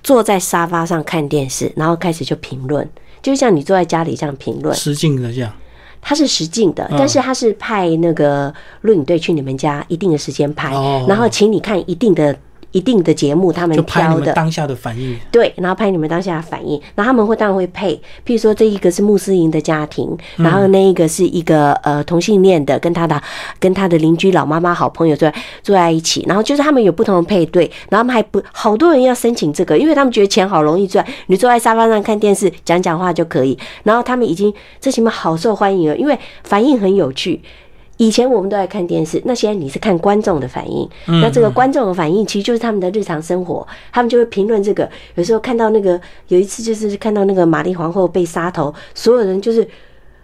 [0.02, 2.90] 坐在沙发上看电视，然后开始就评论，
[3.22, 5.54] 就像你坐在家里这样评论，实境的这样。
[6.02, 10.72] 它是实境的，但是它是派那个录影队去你们家一定的时间拍，
[11.08, 12.36] 然后请你看一定的。
[12.72, 23.22] 一定的节目，他们挑的当下的反应，对，然后拍你们当下的反应，然后他们会当然会配，譬如说这一个是穆斯林的家庭，然后那一个是一个呃同性恋的，跟他的
[23.60, 25.32] 跟他的邻居老妈妈好朋友坐
[25.64, 37.42] 坐在一起，然后就是他们有不同的配对，然后他们还不好多人要申请这个，因为他们觉得钱好容易赚，你坐在沙发上看电视讲讲话就可以，然后他们已经这节目好受欢迎了，因为反应很有趣。
[38.00, 40.90] 以前我们都在看电视，那现在你是看观众的反应。
[41.06, 44.90] 那这个观众的反应其实就是他们的日常生活，他们就会评论这个。
[45.16, 49.68] 有时候看到那个，有一次就是看到那个玛丽皇后被杀头，所有人就是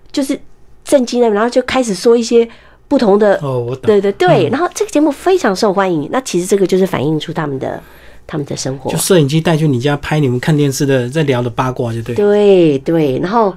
[0.10, 0.40] 就是
[0.86, 2.48] 震惊了，然后就开始说一些
[2.88, 3.38] 不同的。
[3.42, 3.82] 哦，我懂。
[3.88, 6.08] 对对对，然后这个节目非常受欢迎。
[6.10, 7.84] 那其实这个就是反映出他们的
[8.26, 8.90] 他们的生活。
[8.90, 12.16] 就摄影机带去你家拍你们看电视的，在聊的八卦，就对。
[12.16, 13.54] 对对，然后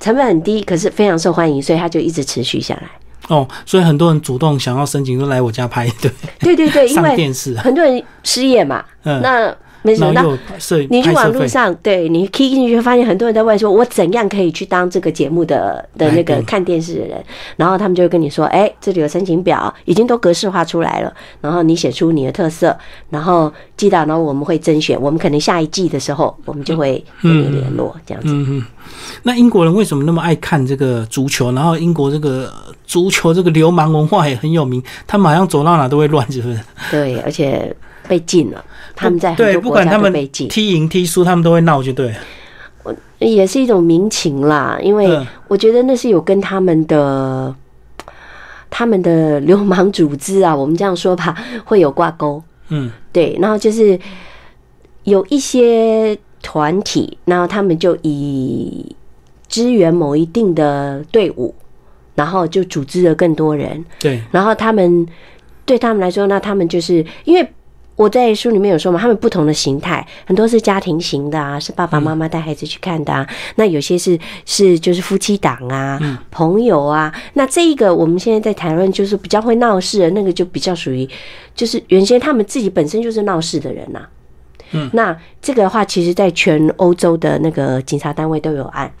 [0.00, 2.88] 成本很低，可是非常受欢迎，所以它就一直持续下来。
[3.28, 6.10] 哦，所以很多人主动想要申请，都来我家拍，对
[6.40, 9.54] 对对对，上电视，很多人失业嘛，嗯，那。
[9.86, 10.24] 没想到，
[10.88, 17.22] 你去网络上，对你 key 进去，发现很多人在问说，我怎样可以去当这个节目的的那个看电视的人？
[17.56, 21.12] 然后他们就会跟你说，哎，这里有申请表，已经都格式化出来了。
[21.42, 22.74] 然后你写出你的特色，
[23.10, 24.98] 然后寄到，然后我们会甄选。
[24.98, 28.30] 我们可能下一季的时候，我们就会跟你联络，这样子。
[28.32, 28.64] 嗯嗯。
[29.22, 31.52] 那英国人为什么那么爱看这个足球？
[31.52, 32.50] 然后英国这个
[32.86, 36.58] 足球这个流氓文化也很有名，他们好像走到哪都会乱，是不是？
[36.90, 37.70] 对，而且。
[38.08, 42.14] 被禁了，他们在对，不管他们被禁，踢赢踢输，他们都会闹，就对。
[42.82, 47.54] 我也是一种民情啦，因为我觉得那是有跟他们的
[48.70, 52.42] 他们的流氓组织啊， 我们这样说吧，会有挂钩。
[52.68, 53.98] 嗯，对，然后就是
[55.04, 58.94] 有一些团体，然后他们就以。
[59.46, 61.54] 支援某一定的队伍，
[62.16, 65.06] 然后就组织了更多人，对，然后他们
[65.64, 67.48] 对他们来说，那他们就是因为
[67.96, 73.24] 我在书里面有说嘛，他们不同的形态，很多是家庭型的啊，是爸爸妈妈带孩子去看的啊，
[73.54, 81.08] 那有些是是就是夫妻档啊、朋友啊，那这一个我们现在在谈论就是比较会闹事的那个，就比较属于
[81.54, 84.06] 就是原先他们自己本身就是闹事的人呐、
[84.72, 84.90] 嗯。
[84.92, 88.92] 那这个的话，其实在全欧洲的那个警察单位都有案，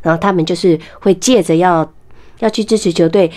[0.00, 1.92] 然后他们就是会借着要
[2.38, 3.30] 要去支持球队，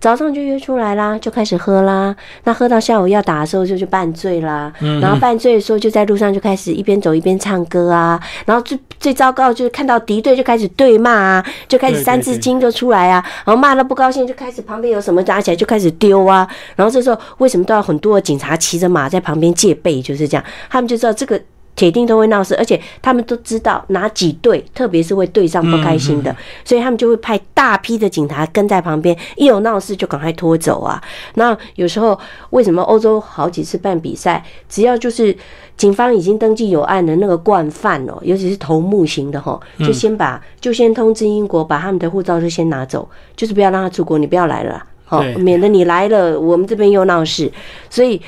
[0.00, 2.14] 早上就约出来啦，就开始喝啦。
[2.44, 8.18] 那喝到下午要打的时候就就半醉啦，然后半醉的时候就在路上就开始一边走一边唱歌啊。
[8.46, 16.48] 然后最最糟糕就是看到敌对就开始对骂啊，就开始三字经就出来啊，然后骂到不高兴就开始旁边有什么拿起来就开始丢啊。
[16.74, 20.00] 然后这时候为什么都要很多警察骑着马在旁边戒备？
[20.00, 21.40] 就是这样，他们就知道这个。
[21.76, 31.02] 铁定都会闹事，而且他们都知道哪几队，特别是会对上不开心的，所以他们就会派大批的警察跟在旁边，一有闹事就赶快拖走啊。
[31.34, 32.18] 那有时候
[32.50, 35.34] 为什么欧洲好几次办比赛，只要就是
[35.76, 47.50] 警方已经登记有案的那个惯犯哦，尤其是头目型的哈，就先把就先通知英国，把他们的护照就先拿走，就是不要让他出国，你不要来了，好，对免得你来了，我们这边又闹事，
[47.88, 48.20] 所以。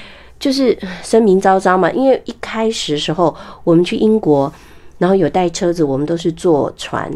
[0.43, 3.33] 就是 声名昭彰嘛，因为一开始的时候
[3.63, 4.53] 我们去英国，
[4.99, 7.09] 然后有带车子，我们都是坐船，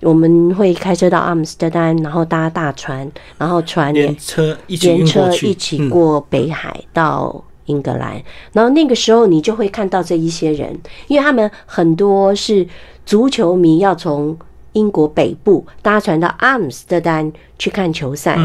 [0.00, 5.90] 我们会开车到阿姆斯特丹，然后搭大船，然后船也连车一起连车一起嗯。
[5.90, 8.20] 过北海到英格兰，
[8.54, 10.74] 然后那个时候你就会看到这一些人，
[11.08, 12.66] 因为他们很多是
[13.04, 14.34] 足球迷，要从
[14.72, 18.38] 英国北部搭船到阿姆斯特丹去看球赛。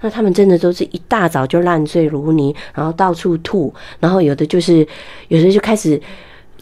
[0.00, 4.86] 那他们真的都是一大早就烂醉如泥，然后到处吐，然后有的就是
[5.28, 6.00] 有的就开始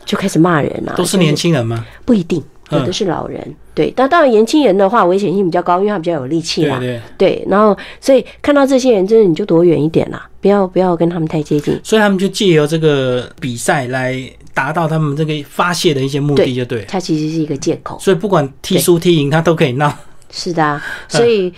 [0.04, 1.86] 就开始骂人啊，都是年轻人吗？
[2.04, 3.54] 不一定，有的嗯是老人。
[3.72, 6.78] 对，但当然年轻人的话危险性比较高，因为他比较有力气啦。
[6.78, 11.78] 对对，对，然后所以看到这些人，真的你就躲远一点啦，不要不要跟他们太接近。
[11.82, 14.20] 所以他们就借由这个比赛来
[14.52, 16.84] 达到他们这个发泄的一些目的，就对。
[16.86, 17.98] 它其实是一个借口。
[18.00, 19.92] 所以不管踢输踢赢，他都可以闹。
[20.30, 21.52] 是的、啊，所以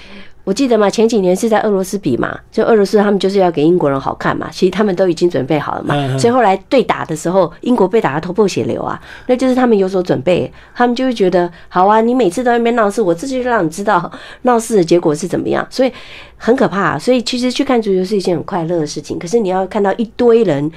[0.45, 14.11] 我记得嘛，前几年是在俄罗斯比嘛，就俄罗斯他们就是要给英国人好看嘛，其实他们都已经准备好了嘛，所以后来对打的时候，英国被打得头破血流啊，那就是他们有所准备，他们就会觉得好啊，你每次都在那边闹事，我这就让你知道
[14.43, 15.93] 闹事的结果是怎么样，所以
[16.37, 20.71] 很可怕、所以其实去看足球是一件很快乐的事情，可是你要看到一堆人。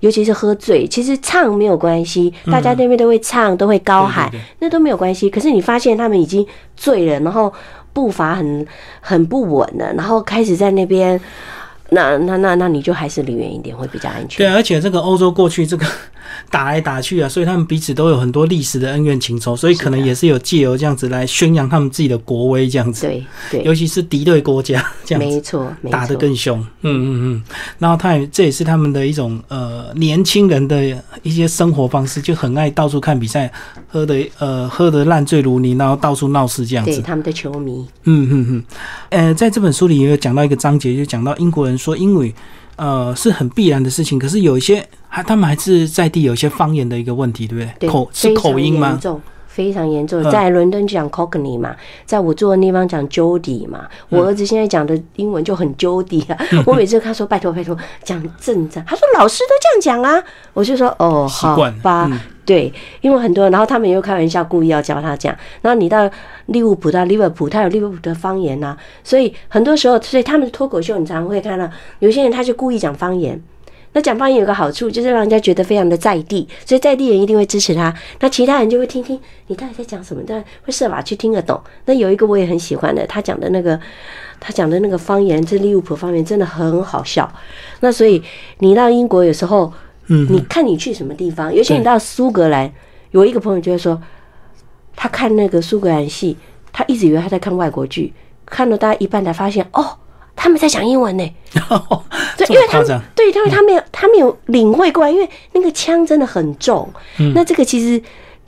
[0.00, 5.30] 尤其是喝醉，其实唱没有关系，大家那边都会唱，都会高喊，对对对那都没有关系。
[5.30, 6.46] 可是你发现他们已经
[6.76, 7.50] 醉了，然后
[7.96, 8.66] 步伐很
[9.00, 11.18] 很不稳的，然后开始在那边，
[11.90, 14.50] 那那那那你就还是离远一点会比较安对全。
[14.50, 15.86] 啊，而且这个欧洲过去这个
[16.50, 23.06] 打来打去啊，所以他们彼此都有很多历史的恩怨情仇，所以可能也是有借由这样子来宣扬他们自己的国威，这样子。
[23.06, 27.42] 对对，尤其是敌对国家这样子没错没打得，更凶，嗯嗯嗯，
[27.78, 30.84] 然后他也这也是他们的一种呃年轻人的
[31.22, 33.50] 一些生活方式，就很爱到处看比赛，
[33.88, 38.64] 喝的呃喝的烂醉如泥，然后到处闹事这样子，对他们的球迷，嗯嗯嗯，
[39.10, 42.34] 呃，在这本书里也有讲到一个章节，就讲到英国人说英语
[42.76, 47.74] 呃是很必然的事情，可是有一些还他们还是在地有一些方言的一个问题，对不对？
[47.80, 48.98] 对口是口音吗
[49.56, 53.86] 非常严重，嗯在伦敦讲 Cockney 嘛，在我住的地方讲 Jody 嘛。
[54.10, 56.36] 我嗯儿子现在讲的英文就很 Jody 啊，
[56.66, 66.08] 我每次跟他说拜托拜托讲正常，他说老师都这样讲啊，我就说哦好吧，嗯对，因为很多人，然后他们又开玩笑故意要教他讲，然后你到
[66.46, 71.66] 利物浦到利物浦，他有利物浦的方言呐、所以很多时候，所以他们的脱口秀你常常会看到
[72.00, 73.42] 有些人他就故意讲方言。
[73.96, 77.94] 那讲方言有个好处，就是让人家觉得非常的在地，所以在地人一定会支持他。
[78.20, 81.58] 那其他人就会听听你到底在讲什么，但会设法去听得懂。
[81.86, 83.80] 那有一个我也很喜欢的，他讲的那个，
[84.38, 87.26] 他讲的那个方言，这利物浦方言真的很好笑。
[87.80, 88.22] 那所以
[88.58, 89.72] 你到英国有时候，
[90.08, 92.70] 嗯你看你去什么地方，尤其你到苏格兰，
[93.12, 93.98] 有一个朋友就会说，
[94.94, 96.36] 他看那个苏格兰戏，
[96.70, 98.12] 他一直以为他在看外国剧，
[98.44, 99.96] 看了大概一半才发现，哦，
[100.36, 101.34] 他们在讲英文呢。
[102.36, 106.88] 对，这因为他们对，因为他没有他没有领会过来，因为那个枪真的很重。
[107.18, 108.00] 嗯那这个其实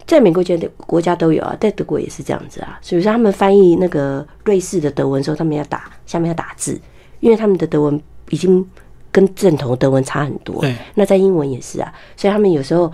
[0.07, 2.79] 在美国觉得国家都有啊，在德国也是这样子啊。
[2.83, 6.79] 所以说他们翻译那个瑞士的德文的时候，他们要打下面要打字，
[7.21, 8.65] 因为他们的德文已经
[9.11, 10.61] 跟正统德文差很多。
[10.61, 12.93] 对，那在英文也是啊，所以他们有时候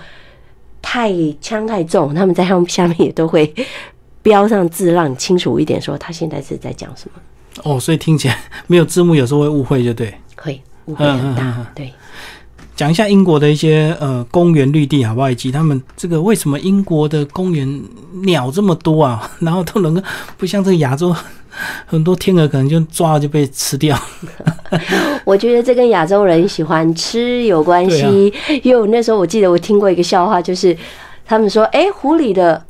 [0.80, 3.52] 太枪太重，他们在他们下面也都会
[4.22, 7.20] 标上字，让你清楚一点，说他现在是在讲什么，
[7.62, 8.36] 哦，所以听起来
[8.66, 10.12] 没有字幕，有时候会误会，就对。
[10.36, 11.66] 会误会很大。
[11.74, 11.92] 对，
[12.76, 15.30] 讲一下英国的一些呃公园绿地好不好？
[15.30, 17.82] 以及他们这个为什么英国的公园
[18.24, 19.30] 鸟这么多啊？
[19.40, 20.02] 然后都能够
[20.36, 21.14] 不像这个亚洲
[21.86, 23.98] 很多天鹅可能就抓了就被吃掉。
[25.24, 28.32] 我觉得这跟亚洲人喜欢吃有关系。
[28.62, 30.76] 因为我那时候我记得我听过一个笑话，就是
[31.24, 32.62] 他们说，哎，湖里的，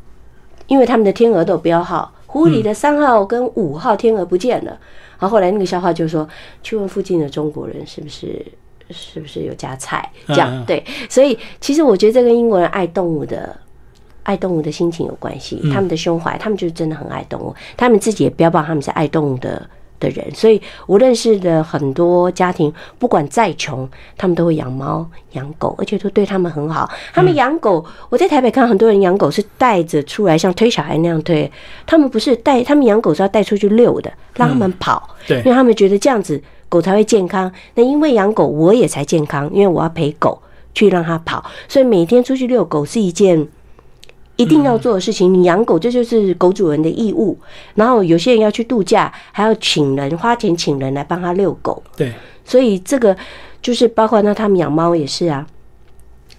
[0.69, 4.73] 因为他们的天鹅都有标号，湖里的三号跟五号天鹅不见了。
[5.21, 6.29] 然后后来那个笑话就说，
[6.65, 8.45] 去问附近的中国人是不是
[8.91, 10.85] 是不是有加菜这样对。
[11.09, 13.57] 所以其实我觉得这跟英国人爱动物的
[14.25, 19.71] 爱动物的心情有关系，他们的胸怀，他们就是真的很爱动物，他们自己也标榜他们是爱动物的。
[20.01, 26.89] 的人，所以我认识的很多家庭，不管再穷，他们都会养猫养狗，而且都对他们很好。
[27.13, 31.51] 他们养狗，我在台北看很多人养狗是带着出来，像推小孩那样推。
[31.87, 35.11] 他们不是带，他们养狗是要带出去遛的，让他们跑。
[35.27, 37.51] 对，因为他们觉得这样子狗才会健康。
[37.75, 40.41] 那因为养狗，我也才健康，因为我要陪狗
[40.75, 43.49] 去让它跑，所以每天出去遛狗是一件。
[44.37, 47.39] 一定要做的事情，你养狗这就是狗主人的义务。
[47.77, 51.81] 然后有些人要去度假，还要请人花钱请人来帮他遛狗。
[51.97, 52.13] 对，
[52.45, 53.17] 所以这个
[53.63, 55.47] 就是包括那他们养猫也是啊，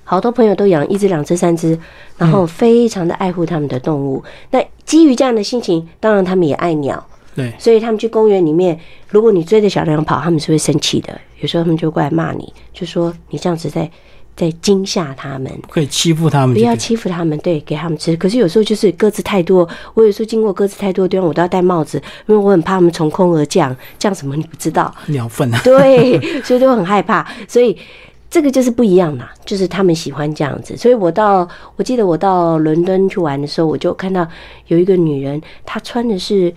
[0.03, 1.79] 好多朋友都养一只、两只、三只，
[2.17, 4.21] 然后非常的爱护他们的动物。
[4.51, 7.01] 那基于这样的心情，当然他们也爱鸟。
[7.33, 8.77] 对，所以他们去公园里面，
[9.07, 11.17] 如果你追着小羊跑，他们是会生气的。
[11.39, 13.89] 有时候他们就过来骂你，就说你这样子在。
[14.35, 18.13] 在惊吓他们，可以欺负他们，不要欺负他们，对，给他们吃。
[18.17, 27.25] 可是有时候就是鸽子太多，我有时候经过鸽子太多的地方，我都要戴帽子，因为我很怕他们从空而降，降什么你不知道，鸟粪啊，对，所以都很害怕。
[27.47, 27.77] 所以
[28.29, 30.75] 这个就是不一样啦，就是他们喜欢这样子。
[30.75, 34.27] 所以我到，我记得我到伦敦去玩的时候，我就看到
[34.67, 36.53] 有一个女人，她穿的是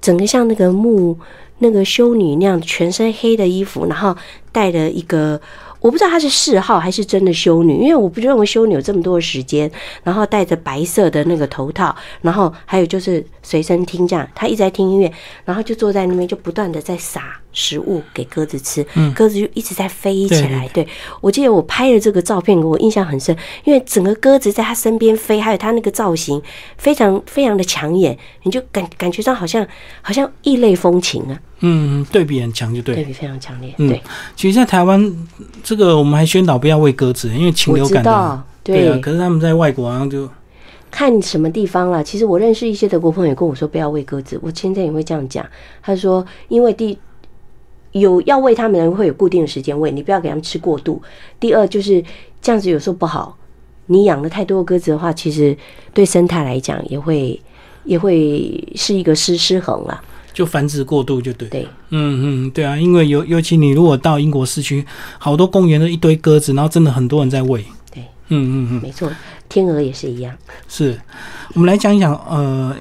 [0.00, 1.18] 整个像那个木
[1.58, 4.16] 那个修女那样，全身黑的衣服，然后
[4.50, 5.38] 戴了一个。
[5.84, 9.70] 我不知道她是嗜好还是真的修女，因为我不认为修女有这么多的时间，
[10.02, 15.12] 然后戴着白色的那个头套，然后还有就是随身听这样，她一直在听音乐，
[15.44, 18.84] 然后就坐在那边就不断的在撒食物给鸽子吃，
[19.14, 20.68] 鸽子就一直在飞起来。
[20.74, 20.86] 对
[21.22, 23.34] 我记得我拍的这个照片，我印象很深，
[23.64, 26.42] 因为整个鸽子在它身边飞，还有它那个造型
[26.76, 29.66] 非常非常的抢眼，你就感感觉上好像
[30.02, 31.40] 好像异类风情啊。
[31.60, 33.72] 嗯，对比很强，就对，对比非常强烈。
[33.78, 34.02] 对，
[34.36, 35.26] 其实，在台湾
[35.62, 38.42] 这个，我们还宣导不要喂鸽子，因为禽流感的。
[38.62, 40.28] 对啊，可是他们在外国好像就
[40.90, 42.04] 看什么地方了。
[42.04, 45.46] 其实我认识一些德国朋友跟我说不要喂鸽子，我现在也会这样讲。
[45.82, 46.98] 他说，因为第
[47.94, 51.00] 有要喂他们的人会有固定的时间喂，你不要给他们吃过度。
[51.38, 52.02] 第二就是
[52.42, 53.36] 这样子有时候不好，
[53.86, 55.56] 你养了太多鸽子的话，其实
[55.92, 57.40] 对生态来讲也会
[57.84, 60.02] 也会是一个失失衡了。
[60.32, 64.84] 就繁殖过度就对，对，嗯嗯，对啊，因为尤尤其你如果到英国市区，
[65.18, 69.08] 好多公园都一堆鸽子，然后真的很多人在喂，对，嗯嗯嗯，没错，
[69.48, 70.36] 天鹅也是一样。
[70.66, 70.98] 是，
[71.54, 72.74] 我们来讲一讲呃，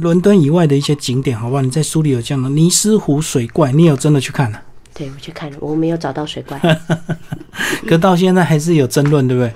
[0.00, 1.62] 伦敦以外的一些景点，好不好？
[1.62, 4.60] 你在书里有讲的尼斯湖水怪，你有真的去看了？
[4.94, 6.60] 对，我去看了，我没有找到水怪，
[7.86, 9.52] 可到现在还是有争论，对不对？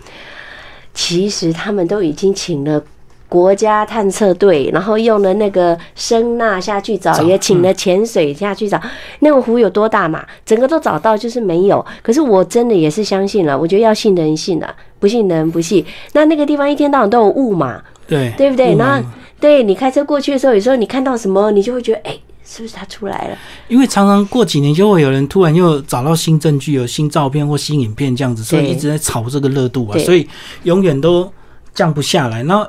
[0.92, 2.82] 其实他们都已经请了。
[3.26, 8.80] 国家探测队，然后用了那个声呐下去找，也请了潜水下去找。
[9.20, 10.24] 那个湖有多大嘛？
[10.46, 11.84] 整个都找到，就是没有。
[12.00, 15.84] 可是我真的也是相信了，我觉得要信的人信了，不信的人不信。
[16.12, 18.76] 那那个地方一天到晚都有雾嘛，对对不对？
[18.76, 19.02] 那
[19.40, 23.38] 对你开车过去的时候，有时候你看到什么，你就会觉得，哎，是不是他出来了？
[23.68, 30.28] 因为常常过几年就会有人突然又找到新证据、有新照片或新影片这样子，所以一直在炒这个热度啊，所以
[30.62, 31.30] 永远都
[31.74, 32.42] 降不下来。
[32.44, 32.66] 然后。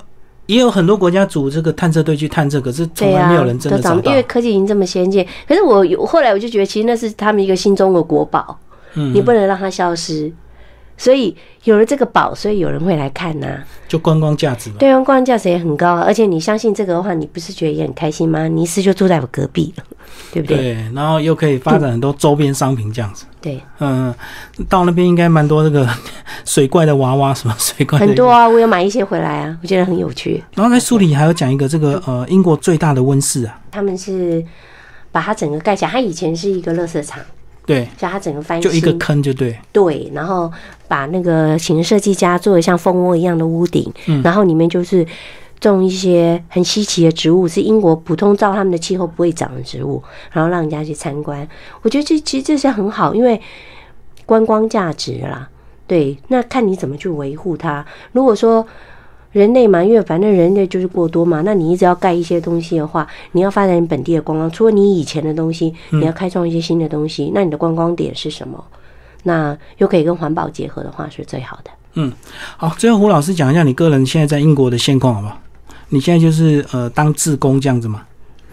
[0.47, 4.11] 也有很多国家组这个探测队去探测，可是从来没有人真的找到。
[4.11, 8.55] 因为科技已经这么先进，可是我后来我就觉得，其实那是他们一个新中的国宝，
[8.93, 10.31] 你不能让它消失。
[10.97, 11.35] 所以
[11.65, 13.47] 有了这个宝，所以有人会来看呐，
[13.87, 14.69] 就观光价值。
[14.79, 18.47] 对，观光价值也很高，而且你相信这个的话，你不是觉得也很开心吗？
[18.47, 19.83] 尼斯就住在我隔壁了，
[20.31, 20.57] 对不对？
[20.57, 23.25] 对，然后又可以发展很多周边商品这样子。
[23.41, 24.13] 对，嗯，
[24.69, 25.87] 到那边应该蛮多这个
[26.45, 30.43] 水怪的娃娃，什么水怪很多啊，我有买一些回来啊，我觉得很有趣。
[30.55, 34.43] 然后在书里还有讲一个这个呃，英国最大的温室啊，他们是
[35.11, 37.19] 把它整个盖起来，它以前是一个垃圾场。
[37.65, 39.57] 对，叫它整个翻新，就一个坑就对。
[39.71, 40.51] 对，然后
[40.87, 43.91] 把那个请设计家做的像蜂窝一样的屋顶，
[44.23, 45.05] 然后里面就是
[45.59, 51.47] 种一些很稀奇的植物，是英国普通照他们的气候不会长的植物，然后让人家去参观。
[51.81, 53.41] 我觉得这其实这是很好，因为
[54.25, 55.49] 观光价值啦。
[55.87, 57.85] 对，那看你怎么去维护它。
[58.11, 58.65] 如果说
[59.35, 61.41] 人类嘛，因为反正人类就是过多嘛。
[61.41, 64.49] 那你一直要盖一些东西的话，你要发展你本地的观光。
[64.49, 67.29] 除了你以前的东西，你要开创一些新的东西。
[67.35, 68.63] 那你的观光点是什么？
[69.23, 71.71] 那又可以跟环保结合的话，是最好的。
[71.95, 72.13] 嗯，
[72.55, 75.37] 好，最后胡老师讲一下你个人现在在英国的现况好不好？
[75.89, 78.03] 你现在就是呃当志工这样子吗？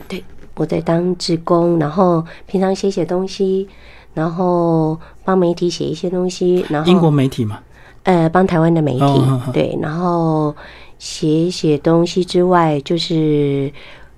[0.09, 0.21] 对，
[0.57, 3.69] 我在当志工，然后平常写写东西，
[4.15, 7.61] 然后帮媒体写一些东西，然后英国媒体嘛，
[8.05, 9.23] 呃帮台湾的媒体、
[9.53, 10.55] 对，然后
[10.99, 13.73] 写一写东西之外，就是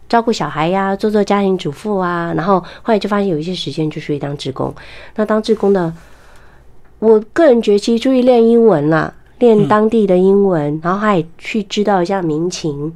[0.09, 4.75] 照顾小孩呀，做做家庭主妇啊，然后后来就发现有一些时间就属于当志工。
[5.17, 5.93] 那当志工的，
[6.99, 12.93] 我个人觉得其实注意练英文啦，练当地的英文，然后还去知道一下民情，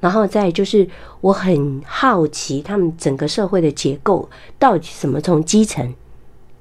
[0.00, 0.86] 然后再就是
[1.20, 4.28] 我很好奇他们整个社会的结构
[4.58, 5.94] 到底是怎么从基层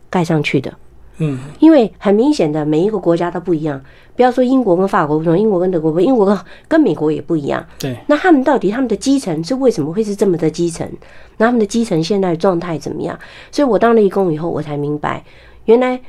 [0.09, 0.73] 盖上去的。
[1.19, 3.81] 嗯，因为很明显的每一个国家都不一样，
[4.15, 6.37] 不要说英国跟法国不同，英国跟德国不同，英国跟
[6.67, 7.65] 跟美国也不一样。
[7.79, 10.87] 对，那他们到底他们的基层是为什么会是这么的基层？
[11.37, 13.17] 那他们的基层现在的状态怎么样？
[13.51, 15.23] 所以我当了义工以后，我才明白，
[15.65, 15.99] 原来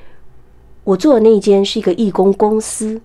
[0.85, 3.01] 我做的那一间是一个义工公司，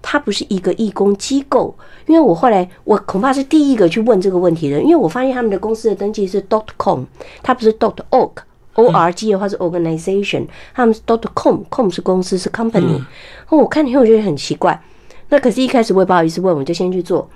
[0.00, 1.74] 它不是一个义工机构。
[2.06, 7.04] 因为我后来我恐怕是第一个去问这个问题的，因为我发现他们的公司的登记是 dot com，
[7.42, 8.32] 它不是 dot org。
[8.74, 12.98] O R G 的话是 organization，他们是 dot com，com 是公司是 company。
[13.48, 14.82] 哦，我看以后我觉得很奇怪。
[15.28, 17.28] 那可是，一开始我也不好意思问，我就先去做。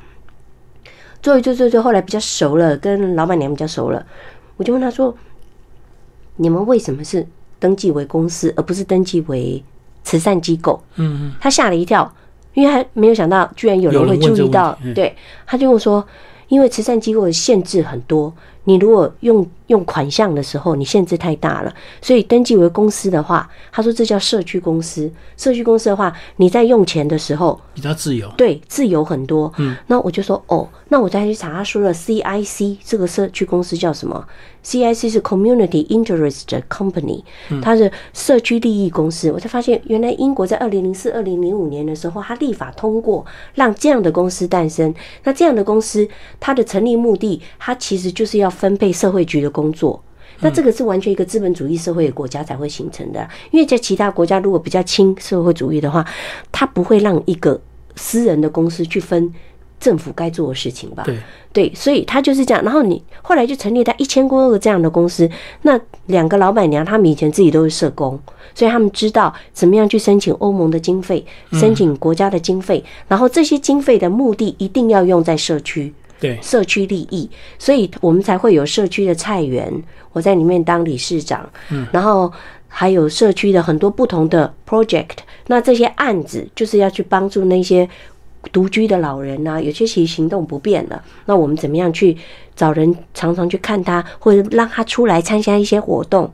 [1.22, 4.06] 做一做做做，后来比较熟了，跟老板娘比较熟了，
[4.56, 5.16] 我就问他说
[6.36, 7.26] ：“你们为什么是
[7.58, 9.64] 登记为公司，而不是登记为
[10.04, 12.14] 慈善机构？”嗯嗯，他吓了一跳，
[12.54, 14.78] 因为他没有想到居然有人会注意到。
[14.84, 15.16] 嗯对，
[15.46, 16.06] 他就跟我说
[16.48, 18.32] ：“因为慈善机构的限制很多，
[18.66, 25.10] 你如果用用款项的时候，你限制太大了，所以登记为公司的话，他说这叫社区公司。
[25.36, 28.30] 社区公司的话，你在用钱的时候，比较自由。
[28.36, 29.52] 对，自由很多。
[29.56, 34.24] 嗯，那我就说哦，那我再去查他说了 CIC 这个社区公司叫什么
[34.64, 37.22] ？CIC 是 Community Interest Company，
[37.60, 39.30] 它是社区利益公司。
[39.32, 44.94] 我才发现，原来英国在二零零四、二零零五年的时候，它立法通过让这样的公司诞生。
[45.24, 46.08] 那这样的公司，
[46.38, 50.02] 它的成立目的，它其实就是要分配社会局的工作。
[50.40, 56.04] 那这个是完全一个资本主义社会的国家才会形成的，因为在其他国家如果比较轻社会主义的话，
[56.52, 57.58] 它不会让一个
[57.94, 59.32] 私人的公司去分
[59.80, 61.04] 政府该做的事情吧？
[61.06, 61.16] 对，
[61.54, 62.62] 对，所以他就是这样。
[62.62, 65.26] 然后你后来就成立他一千多个这样的公司，
[65.62, 68.20] 那两个老板娘他们以前自己都是社工，
[68.54, 75.94] 所以他们知道怎么样去申请欧盟的经费，申请国家的经费，然后这些经费的目的一定要用在社区。
[76.18, 79.72] 对，社区利益，所以我们才会有社区的菜园，
[80.12, 82.32] 我在里面当理事长，嗯，然后
[82.68, 87.88] 还有社区的很多不同的 project，那这些案子就是要去帮助那些
[88.52, 92.16] 独居的老人啊，有些其实行动不便了，那我们怎么样去
[92.54, 96.30] 找人常常去看他，或者让他出来参加一些活动。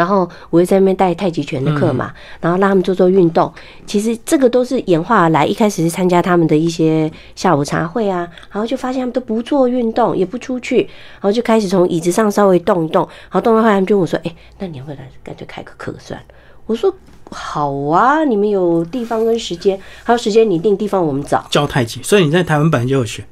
[0.00, 3.52] 然后我又在那边带太极拳的课嘛，然后让他们做做运动。
[3.86, 5.44] 其实这个都是演化而来。
[5.44, 16.26] 一开始是参加他们的一些下午茶会啊，然后就发现他们都不做运动，也不出去，然后就开始从椅子上稍微动一动，然后动到后来他们就问我说：“哎，那你要不要来干脆开个课算了？”
[16.64, 16.94] 我说
[17.30, 23.24] ：“好啊，你们有地方跟时间，还有时间你定，地方我们找。”教太极，所以你在台湾本来就有学。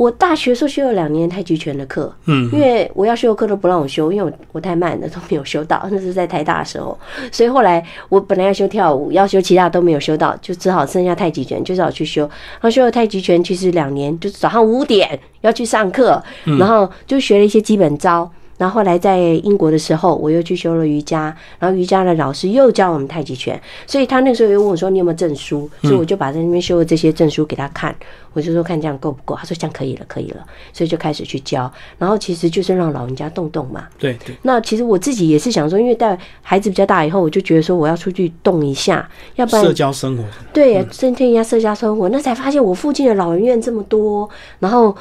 [0.00, 5.86] 我大学时候修了两年太极拳的课，嗯，因为我要修的课都不让我修，因为我我太慢了，都没有修到。
[5.92, 6.98] 那是在台大的时候，
[7.30, 12.22] 所以后来我本来要修跳舞，要修其他都没有修到，就只好剩下太极拳，就只好去修。
[12.22, 16.22] 然后修了太极拳，其实两年就是早上五点要去上课，
[16.58, 18.30] 然后就学了一些基本招。
[18.60, 27.96] 然后后来在英国的时候，我又去修了瑜伽，然后瑜伽的老师又教我们太极拳，所以他那时候又问我说：“你有没有证书？”所以我就把在那边修的这些证书给他看，
[28.34, 29.34] 我就说看这样够不够？
[29.34, 30.44] 他说这样可以了，可以了，
[30.74, 31.72] 所以就开始去教。
[31.96, 33.86] 然后其实就是让老人家动动嘛。
[33.98, 40.22] 对对，那其实我自己也是想说，因为带孩子比较大以后，我就觉得说我要出去动一下，要不然社交生活。
[40.52, 42.10] 对，增添一下社交生活。
[42.10, 44.94] 那才发现我附近的老人院这么多，然后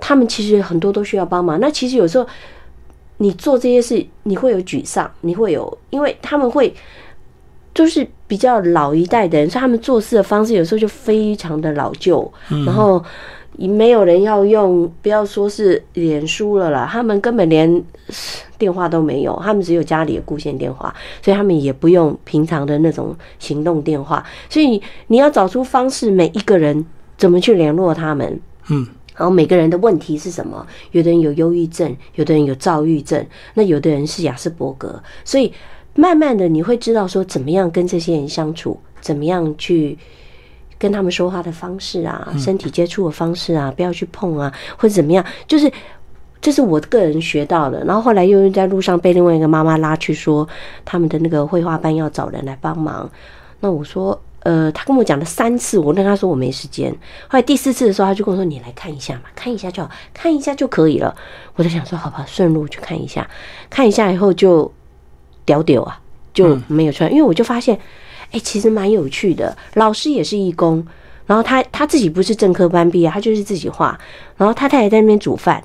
[0.00, 1.60] 他们其实很多都需要帮忙。
[1.60, 2.26] 那其实有时候
[3.18, 6.74] 你做这些事，你会有沮丧，你会有，因为他们会
[7.72, 12.30] 就是比较老一代的人，所以他们做事的方式有时候就非常的老旧，
[12.66, 13.02] 然后
[13.56, 17.82] 没有人要用，不要说是脸书了啦，他们根本连
[18.58, 20.92] 电话都没有，他们只有家里的固线电话，
[21.22, 26.84] 所以他们也不用平常的那种行动电话，所以你要找出方式，每一个人
[27.16, 28.40] 怎么去联络他们，
[28.70, 28.84] 嗯，
[29.16, 30.66] 然后每个人的问题是什么？
[30.90, 35.52] 有的人有忧郁症，有的人有躁郁症，那有的人是雅斯伯格，所以
[35.94, 39.96] 慢慢的你会知道说怎么样跟这些人相处，怎么样去
[40.76, 45.70] 跟他们说话的方式啊，身体接触的方式啊，不要去碰啊，或者怎么样，就是
[46.40, 47.84] 这是我个人学到的。
[47.84, 50.46] 然后后来又在路上被另外一个妈妈拉去说，
[50.84, 53.08] 他们的那个绘画班要找人来帮忙。
[53.60, 56.92] 那我说，呃，他跟我讲了三次，我跟他说我没时间。
[57.28, 61.16] 后来第四次的时候，他就跟我说：“你来看一下嘛，看一下就好，看一下就可以了。”
[61.56, 63.26] 我在想说，好吧，顺路去看一下，
[63.70, 64.70] 看一下以后就
[65.46, 65.98] 屌屌啊，
[66.34, 67.80] 就没有穿，因为我就发现，
[68.32, 69.56] 哎，其实蛮有趣的。
[69.74, 70.86] 老师也是义工，
[71.24, 73.98] 然后他他自己不是正科班毕业，他就是自己画，
[74.36, 75.64] 然后他太太在那边煮饭，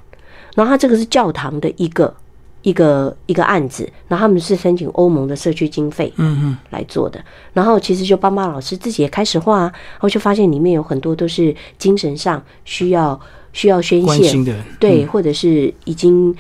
[0.56, 2.16] 然后他这个是教堂的一个。
[2.62, 7.24] 一个一个案子，然后他们是申请欧盟的社区经费，嗯嗯，来做的。
[7.54, 13.20] 然后其实就帮帮老师自己也开始画，然后就发现里面有很多都是精神上需要
[13.54, 16.36] 需要宣泄的，对，或者是已经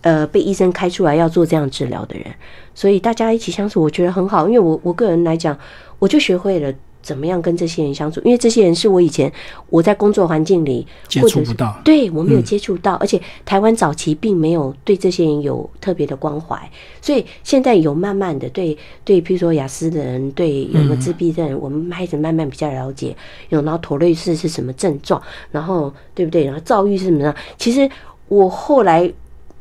[0.00, 2.26] 呃被医生开出来要做这样治疗的人。
[2.74, 4.48] 所以大家一起相处，我觉得很好。
[4.48, 5.56] 因为我我个人来讲，
[5.98, 6.72] 我就学会了。
[7.02, 8.20] 怎么样跟这些人相处？
[8.24, 9.32] 因为这些人是我以前
[9.68, 16.70] 我在工作环境里接触不到，对我没有接触到，而且台湾早期并没有对这些人有特别的关怀，
[17.00, 23.16] 所以现在有慢慢的对对，譬如说雅思的人，对有个自闭症，我们开始慢慢比较了解，
[23.48, 25.20] 有然后妥瑞氏是什么症状，
[25.50, 26.44] 然后对不对？
[26.44, 27.34] 然后躁郁是什么样？
[27.56, 27.88] 其实
[28.28, 29.10] 我后来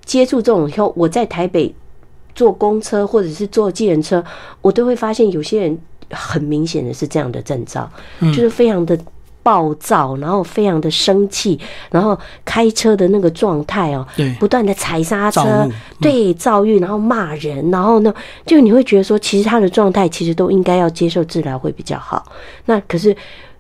[0.04, 1.74] 接触这种以后，我在台北
[2.36, 4.24] 坐公车或者是坐计程车，
[4.62, 5.80] 我都会发现有些人。
[6.12, 7.90] 很明显的是这样的征兆，
[8.20, 8.98] 就是非常的
[9.42, 14.06] 暴躁，然后非常的生气，然后开车的那个状态哦，
[14.40, 15.68] 不断的踩刹车，
[16.02, 18.14] 对，躁郁，然后骂人，然后呢，
[18.46, 22.32] 就你会觉得说，其实他的状态其实都应该要接受治疗会比较好。
[22.66, 23.16] 那可是，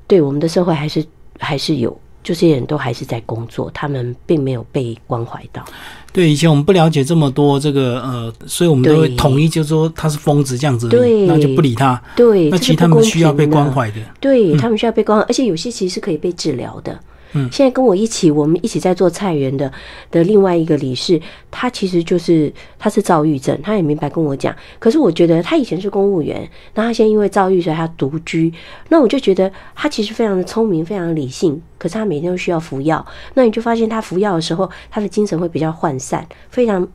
[0.08, 1.06] 对我们的社会还是
[1.39, 1.97] 还是有。
[2.22, 5.64] 这些人都还是在工作，他们并没有被关怀到。
[6.12, 12.01] 对，以前我们不了解这么多这个呃，所以我们都会统一就说他是疯子这样子，对，那就不理他。
[12.16, 16.99] 对，那其实他们需要被关怀的，对他们需要被关怀，而且有些其实是可以被治疗的。
[17.34, 19.71] 嗯，现在跟我一起，我们一起在做菜园的
[20.09, 21.19] 的另外一个理事，
[21.51, 24.55] 他其实就是他是躁郁症，他也明白跟我讲。
[24.80, 28.51] 可是我觉得他以前是公务员，那他现在因为躁郁，所以他独居。
[28.89, 31.61] 那我就觉得他其实非常的聪明，非常的理性。
[31.77, 33.05] 可是他每天都需要服药，
[33.36, 36.88] 那你就发现他服药的时候，他的精神会比较涣散，非常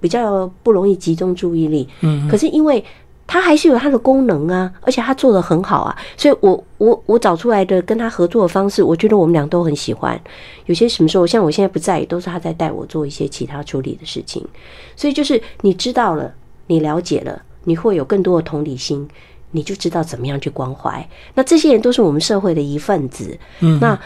[0.00, 1.88] 比较不容易集中注意力。
[2.00, 2.84] 嗯，可是因为。
[3.32, 10.20] 他还是有他的功能啊，而且他做的很好啊，所以我我我找出来的跟他合作的方式，我觉得我们俩都很喜欢。
[10.66, 14.46] 有些什么时候，像我现在不在，都是他在带我做一些其他处理的事情。
[14.94, 16.30] 所以就是你知道了，
[16.66, 19.08] 你了解了，你会有更多的同理心，
[19.52, 21.08] 你就知道怎么样去关怀。
[21.32, 23.98] 那这些人都是我们社会的一份子，嗯，那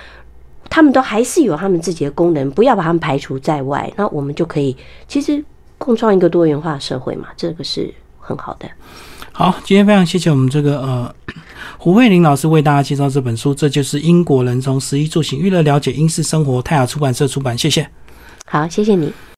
[0.70, 4.76] 他们都还是有他们自己的功能，不要把他们排除在外，那我们就可以
[5.08, 5.44] 其实
[5.78, 8.68] 共创一个多元化社会嘛，这个是很好的。
[9.38, 11.14] 好，今天非常谢谢我们这个呃
[11.76, 17.86] 胡慧玲老师为大家介绍这本书，这就是英国人从十一住行娱乐了解英式生活，泰雅出版社出版，谢谢。
[18.46, 19.12] 好，谢谢你。